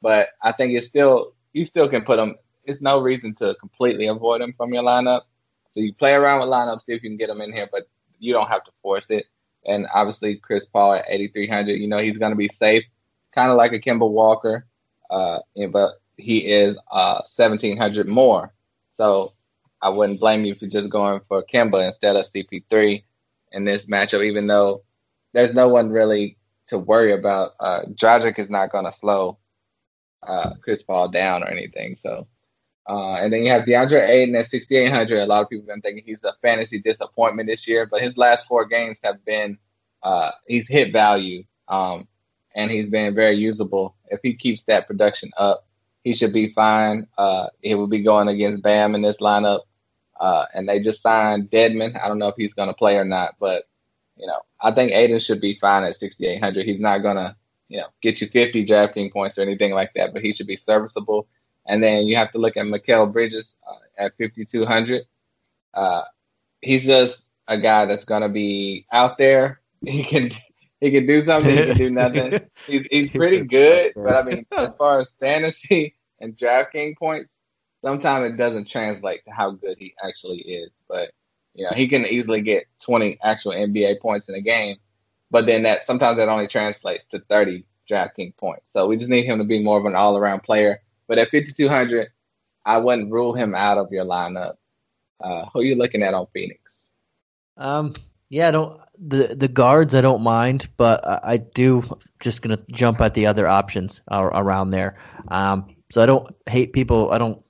[0.00, 2.34] but I think it's still you still can put him.
[2.64, 5.20] It's no reason to completely avoid him from your lineup.
[5.74, 7.82] So you play around with lineups, see if you can get him in here, but
[8.18, 9.26] you don't have to force it.
[9.66, 12.84] And obviously, Chris Paul at 8,300, you know he's going to be safe,
[13.34, 14.66] kind of like a Kemba Walker,
[15.10, 15.40] uh,
[15.70, 18.52] but he is uh, 1,700 more.
[18.96, 19.34] So
[19.82, 23.02] I wouldn't blame you for just going for Kemba instead of CP3
[23.52, 24.82] in this matchup, even though
[25.32, 26.36] there's no one really
[26.68, 27.52] to worry about.
[27.60, 29.38] Uh, Dragic is not going to slow
[30.26, 31.94] uh, Chris Paul down or anything.
[31.94, 32.26] So,
[32.88, 35.18] uh, and then you have DeAndre Ayton at 6,800.
[35.18, 38.16] A lot of people have been thinking he's a fantasy disappointment this year, but his
[38.16, 39.58] last four games have been
[40.02, 42.06] uh, he's hit value, um,
[42.54, 43.96] and he's been very usable.
[44.10, 45.66] If he keeps that production up,
[46.04, 47.08] he should be fine.
[47.18, 49.62] Uh, he will be going against Bam in this lineup.
[50.20, 52.00] Uh, and they just signed Dedmon.
[52.00, 53.64] I don't know if he's going to play or not, but
[54.16, 56.64] you know, I think Ayton should be fine at 6,800.
[56.64, 57.36] He's not going to,
[57.68, 60.56] you know, get you 50 DraftKings points or anything like that, but he should be
[60.56, 61.28] serviceable.
[61.66, 65.02] And then you have to look at Mikal Bridges uh, at 5,200.
[65.74, 66.02] Uh,
[66.60, 69.60] he's just a guy that's going to be out there.
[69.82, 70.30] He can
[70.80, 71.56] he can do something.
[71.56, 72.40] He can do nothing.
[72.66, 77.36] He's he's pretty good, but I mean, as far as fantasy and DraftKings points,
[77.82, 80.70] sometimes it doesn't translate to how good he actually is.
[80.88, 81.12] But
[81.54, 84.76] you know, he can easily get 20 actual NBA points in a game,
[85.30, 88.72] but then that sometimes that only translates to 30 DraftKings points.
[88.72, 90.80] So we just need him to be more of an all-around player.
[91.08, 92.08] But at 5200,
[92.64, 94.54] I wouldn't rule him out of your lineup.
[95.20, 96.86] Uh, who are you looking at on Phoenix?
[97.56, 97.94] Um,
[98.28, 101.82] yeah, I don't the the guards I don't mind, but I, I do
[102.20, 104.98] just gonna jump at the other options around there.
[105.28, 107.12] Um, so I don't hate people.
[107.12, 107.40] I don't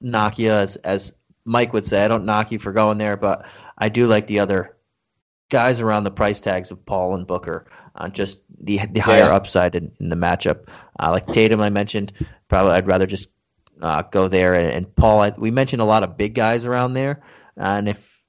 [0.00, 1.12] knock you as as
[1.44, 2.04] Mike would say.
[2.04, 3.44] I don't knock you for going there, but
[3.78, 4.76] I do like the other
[5.48, 7.66] guys around the price tags of Paul and Booker.
[7.96, 9.34] Uh, just the the higher yeah.
[9.34, 10.68] upside in, in, the matchup.
[11.00, 12.12] Uh, like Tatum, I mentioned.
[12.48, 13.28] Probably I'd rather just
[13.80, 14.54] uh, go there.
[14.54, 17.22] And, and Paul, I, we mentioned a lot of big guys around there,
[17.56, 18.22] and if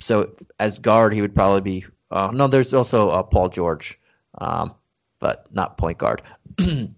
[0.00, 1.86] so, as guard, he would probably be.
[2.10, 3.98] Uh, no, there's also uh, Paul George,
[4.38, 4.74] um,
[5.20, 6.22] but not point guard.
[6.58, 6.88] so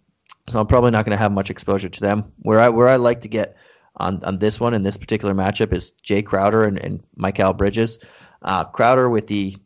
[0.55, 2.33] I'm probably not going to have much exposure to them.
[2.39, 3.57] Where I where I like to get
[3.97, 7.99] on, on this one in this particular matchup is Jae Crowder and, and Mikal Bridges.
[8.43, 9.57] Uh, Crowder with the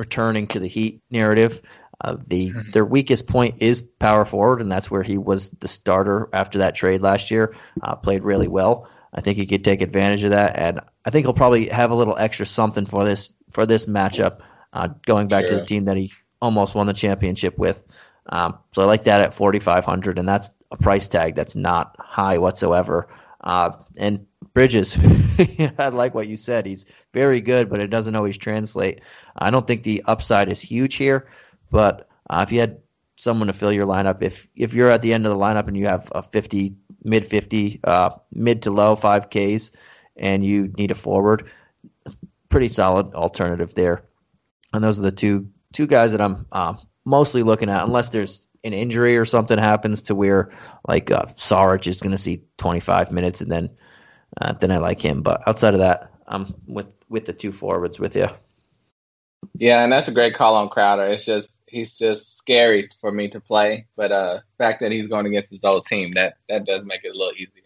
[0.00, 1.62] returning to the Heat narrative.
[2.02, 2.70] Uh, the mm-hmm.
[2.70, 6.74] their weakest point is power forward, and that's where he was the starter after that
[6.74, 7.54] trade last year.
[7.82, 8.88] Uh, played really well.
[9.12, 11.94] I think he could take advantage of that, and I think he'll probably have a
[11.94, 14.40] little extra something for this for this matchup.
[14.72, 15.56] Uh, going back sure.
[15.56, 17.84] to the team that he almost won the championship with.
[18.28, 22.38] Um, so I like that at 4,500, and that's a price tag that's not high
[22.38, 23.08] whatsoever.
[23.42, 24.98] Uh, and Bridges,
[25.78, 26.66] I like what you said.
[26.66, 29.00] He's very good, but it doesn't always translate.
[29.36, 31.28] I don't think the upside is huge here,
[31.70, 32.78] but uh, if you had
[33.16, 35.76] someone to fill your lineup, if if you're at the end of the lineup and
[35.76, 36.74] you have a 50,
[37.04, 39.70] mid 50, uh, mid to low 5Ks,
[40.16, 41.48] and you need a forward,
[42.48, 44.02] pretty solid alternative there.
[44.72, 46.74] And those are the two two guys that I'm uh,
[47.04, 50.50] mostly looking at, unless there's an injury or something happens to where
[50.86, 51.24] like uh,
[51.84, 53.70] is going to see 25 minutes and then
[54.40, 55.22] uh, then I like him.
[55.22, 58.28] But outside of that, I'm with with the two forwards with you.
[59.54, 61.04] Yeah, and that's a great call on Crowder.
[61.06, 65.26] It's just he's just scary for me to play, but uh, fact that he's going
[65.26, 67.64] against his old team that that does make it a little easier.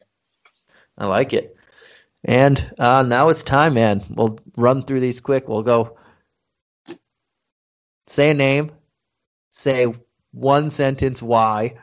[0.98, 1.56] I like it.
[2.24, 4.02] And uh, now it's time, man.
[4.10, 5.48] We'll run through these quick.
[5.48, 5.98] We'll go
[8.06, 8.70] say a name,
[9.50, 9.92] say
[10.32, 11.74] one sentence why,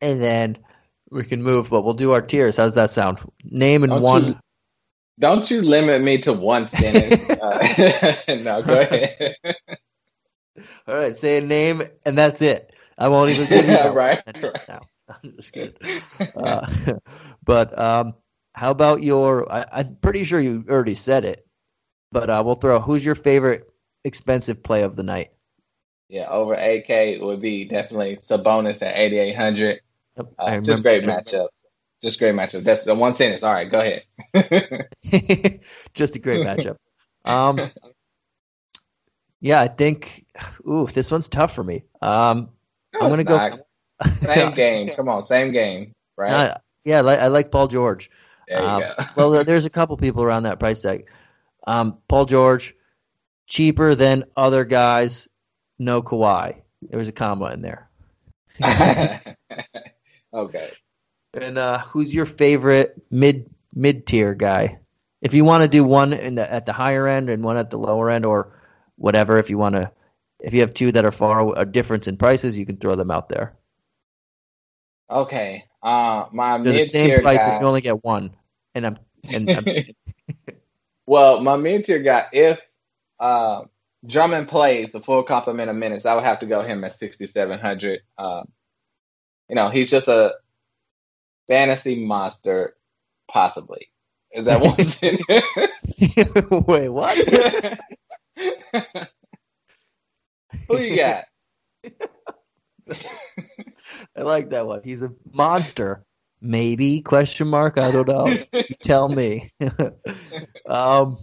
[0.00, 0.58] and then
[1.12, 1.70] we can move.
[1.70, 2.56] But we'll do our tiers.
[2.56, 3.18] How's that sound?
[3.44, 4.26] Name and Don't one.
[4.28, 4.36] you-
[5.18, 7.28] Don't you limit me to one sentence?
[7.40, 9.36] uh, no, go ahead.
[10.86, 12.74] All right, say a name, and that's it.
[12.98, 14.68] I won't even give you that Right, right.
[14.68, 14.80] now.
[15.08, 15.74] I'm just kidding.
[16.36, 16.66] Uh,
[17.44, 18.14] but um,
[18.54, 19.50] how about your?
[19.50, 21.46] I, I'm pretty sure you already said it,
[22.10, 22.80] but uh, we'll throw.
[22.80, 23.70] Who's your favorite
[24.04, 25.30] expensive play of the night?
[26.08, 29.80] yeah, over 8K would be definitely Sabonis at 8,800.
[30.16, 31.48] Yep, Uh, just great matchup.
[32.02, 32.64] Just great matchup.
[32.64, 33.42] That's the one sentence.
[33.42, 35.60] All right, go ahead.
[35.94, 36.76] just a great matchup.
[37.24, 37.70] Um,
[39.40, 40.24] yeah, I think.
[40.68, 41.84] Ooh, this one's tough for me.
[42.00, 42.50] Um,
[43.00, 43.58] I'm gonna go.
[44.22, 44.90] Same game.
[44.96, 45.92] Come on, same game.
[46.16, 46.32] Right?
[46.32, 46.54] Uh,
[46.84, 48.10] yeah, I like, I like Paul George.
[48.48, 48.82] there um,
[49.16, 51.06] well, there's a couple people around that price tag.
[51.66, 52.74] Um, Paul George,
[53.46, 55.28] cheaper than other guys.
[55.78, 56.56] No Kawhi.
[56.82, 57.88] There was a comma in there.
[60.32, 60.70] Okay.
[61.34, 64.78] And uh, who's your favorite mid mid tier guy?
[65.20, 67.70] If you want to do one in the at the higher end and one at
[67.70, 68.60] the lower end, or
[68.96, 69.90] whatever, if you want to,
[70.40, 73.10] if you have two that are far a difference in prices, you can throw them
[73.10, 73.56] out there.
[75.08, 75.64] Okay.
[75.82, 77.54] Uh, my They're the same price, guy.
[77.54, 78.34] and you only get one.
[78.74, 79.66] And I'm and I'm,
[81.06, 82.58] well, my mid tier guy, if
[83.20, 83.62] uh,
[84.06, 88.00] Drummond plays the full complement of minutes, I would have to go him at 6,700.
[88.18, 88.48] Um,
[89.48, 90.32] you know, he's just a
[91.48, 92.74] fantasy monster,
[93.30, 93.88] possibly.
[94.32, 95.44] Is that one sentence?
[96.66, 97.16] wait, what?
[100.68, 101.24] Who you got?
[104.16, 104.82] I like that one.
[104.84, 106.04] He's a monster.
[106.40, 107.78] Maybe question mark.
[107.78, 108.26] I don't know.
[108.52, 109.50] You tell me.
[110.66, 111.18] um,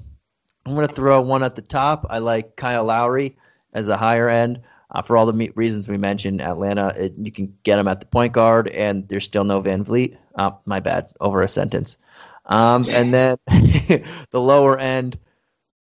[0.66, 2.06] I'm gonna throw one at the top.
[2.10, 3.38] I like Kyle Lowry
[3.74, 4.62] as a higher end
[4.92, 6.42] uh, for all the me- reasons we mentioned.
[6.42, 10.18] Atlanta, it, you can get them at the point guard, and there's still no VanVleet.
[10.36, 11.98] Uh, my bad, over a sentence.
[12.46, 15.20] Um, and then the lower end.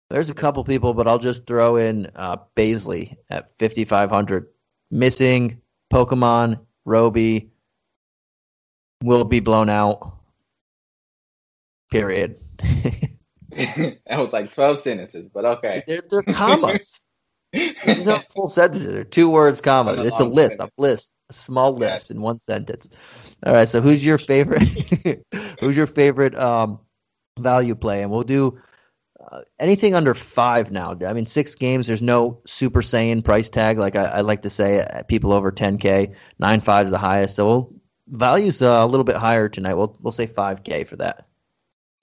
[0.10, 4.48] There's a couple people, but I'll just throw in uh, Baisley at 5,500.
[4.90, 7.52] Missing Pokemon, Roby
[9.04, 10.14] will be blown out.
[11.92, 12.40] Period.
[13.58, 15.84] that was like 12 sentences, but okay.
[15.88, 17.02] they're, they're commas.
[17.54, 18.94] These aren't full sentences.
[18.94, 19.98] They're two words, commas.
[19.98, 22.90] Oh, It's a long list, a list, a small list in one sentence.
[23.46, 23.68] All right.
[23.68, 24.64] So who's your favorite?
[25.60, 26.80] who's your favorite um,
[27.40, 28.02] value play?
[28.02, 28.60] And we'll do
[29.32, 30.98] uh, anything under five now.
[31.06, 31.88] I mean, six games.
[31.88, 34.82] There's no Super Saiyan price tag like I, I like to say.
[34.82, 37.36] uh, People over 10k, nine five is the highest.
[37.36, 37.74] So we'll,
[38.08, 39.76] value's uh, a little bit higher tonight.
[39.76, 41.27] We'll we'll say 5k for that.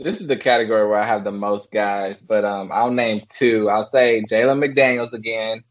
[0.04, 3.70] This is the category where I have the most guys, but um, I'll name two.
[3.70, 5.64] I'll say Jalen McDaniels again,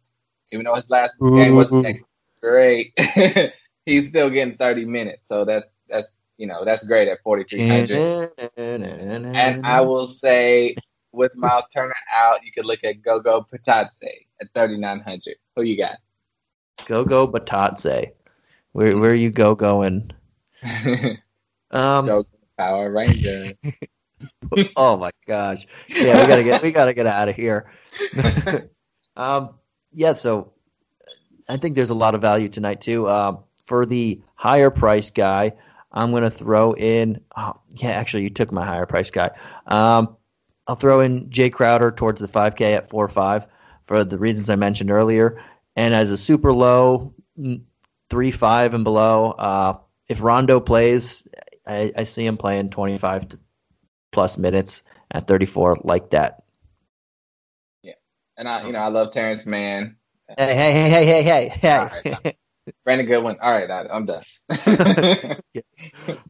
[0.52, 2.00] even though his last game wasn't
[2.42, 2.98] great.
[3.86, 6.08] He's still getting 30 minutes, so that's that's
[6.38, 8.32] you know that's great at 4,300.
[8.58, 10.78] And I will say,
[11.12, 15.36] with Miles Turner out, you could look at Goga Bitadze at 3,900.
[15.56, 15.98] Who you got?
[16.88, 18.14] go go Batatse.
[18.72, 20.12] Where where you go going?
[21.74, 22.26] Um, Go
[22.56, 23.54] Power Ranger.
[24.76, 25.66] oh my gosh.
[25.88, 27.72] Yeah, we gotta get we gotta get out of here.
[29.16, 29.52] um,
[29.94, 30.54] yeah, so
[31.48, 33.10] I think there's a lot of value tonight too.
[33.10, 35.54] Um, for the higher price guy,
[35.92, 37.22] I'm gonna throw in.
[37.36, 39.32] Oh, yeah, actually, you took my higher price guy.
[39.68, 40.18] Um,
[40.68, 43.46] I'll throw in Jae Crowder towards the 5K at four five
[43.86, 45.42] for the reasons I mentioned earlier.
[45.76, 47.62] And as a super low, mm,
[48.10, 51.28] three five and below, uh, if Rondo plays,
[51.66, 53.40] I, I see him playing 25 to
[54.14, 56.43] plus minutes at 34 like that.
[57.82, 57.93] Yeah.
[58.38, 59.97] And I, you know, I love Terrence Mann.
[60.38, 62.38] Hey, hey, hey, hey, hey, hey, hey.
[62.86, 63.38] Brandon Goodwin.
[63.41, 64.24] All right, I'm done.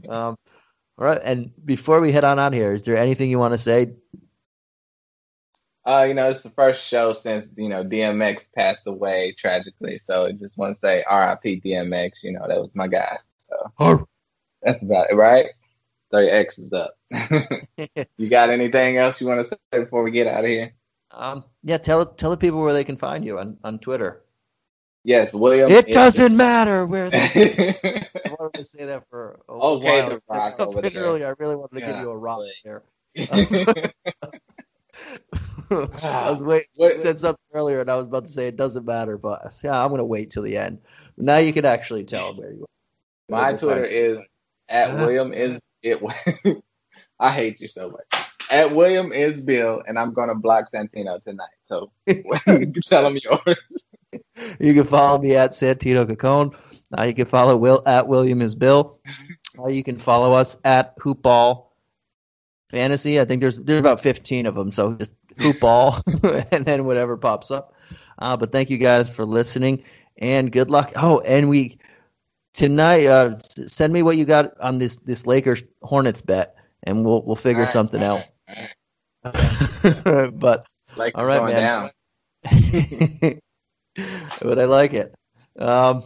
[0.10, 0.36] um,
[0.98, 1.22] all right.
[1.24, 3.94] And before we head on out here, is there anything you want to say?
[5.86, 9.98] Uh, you know, it's the first show since you know DMX passed away tragically.
[9.98, 11.62] So I just want to say R.I.P.
[11.64, 12.12] DMX.
[12.24, 13.18] You know, that was my guy.
[13.38, 14.08] So
[14.62, 15.48] that's about it, right?
[16.12, 16.96] Thirty X is up.
[18.18, 20.74] you got anything else you want to say before we get out of here?
[21.12, 24.24] um, yeah, tell tell the people where they can find you on, on Twitter.
[25.04, 25.70] Yes, William.
[25.72, 28.08] It is- doesn't matter where they.
[28.26, 30.10] I wanted to say that for a Okay, while.
[30.10, 31.04] The I Rock over there.
[31.04, 31.28] earlier.
[31.28, 32.54] I really wanted to give you a rock really.
[32.64, 32.84] there.
[35.72, 36.68] I was waiting.
[36.76, 39.84] You said something earlier, and I was about to say it doesn't matter, but yeah,
[39.84, 40.80] I'm gonna wait till the end.
[41.18, 42.68] Now you can actually tell where you are.
[43.30, 44.20] My Twitter is
[44.70, 46.02] at William is it.
[47.24, 48.26] I hate you so much.
[48.50, 51.48] At William is Bill, and I'm gonna block Santino tonight.
[51.68, 51.90] So
[52.90, 53.58] tell him yours.
[54.60, 56.54] You can follow me at Santino Cacone.
[56.96, 59.00] Uh, you can follow Will at William is Bill.
[59.58, 61.68] Uh, you can follow us at Hoopball
[62.70, 63.22] Fantasy.
[63.22, 67.52] I think there's there's about 15 of them, so just Hoopball, and then whatever pops
[67.52, 67.74] up.
[68.20, 69.82] Uh, but thank you guys for listening,
[70.18, 70.92] and good luck.
[70.98, 71.80] Oh, and we
[72.54, 77.24] tonight uh, send me what you got on this this Lakers Hornets bet, and we'll
[77.24, 78.24] we'll figure right, something out.
[79.26, 80.66] Right, but
[80.96, 81.92] like all right, man.
[84.42, 85.16] but I like it.
[85.58, 86.04] Um,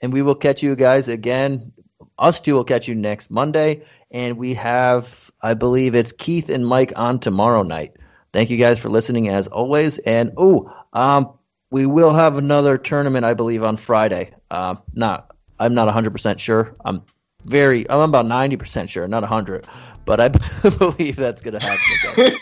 [0.00, 1.72] and we will catch you guys again.
[2.18, 6.66] Us two will catch you next Monday, and we have, I believe, it's Keith and
[6.66, 7.96] Mike on tomorrow night.
[8.32, 9.98] Thank you guys for listening as always.
[9.98, 11.38] And oh, um,
[11.70, 14.34] we will have another tournament, I believe, on Friday.
[14.50, 16.76] Um, not, I'm not 100 percent sure.
[16.84, 17.02] I'm
[17.44, 19.66] very, I'm about 90 percent sure, not 100,
[20.04, 20.28] but I
[20.78, 22.38] believe that's going to happen.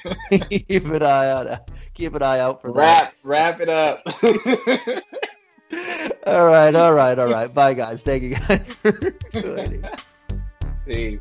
[0.51, 1.69] keep an eye out.
[1.95, 3.15] Keep an eye out for wrap, that.
[3.23, 4.03] Wrap it up.
[6.27, 7.53] all right, all right, all right.
[7.53, 8.03] Bye, guys.
[8.03, 8.67] Thank you, guys.
[10.87, 11.21] Peace.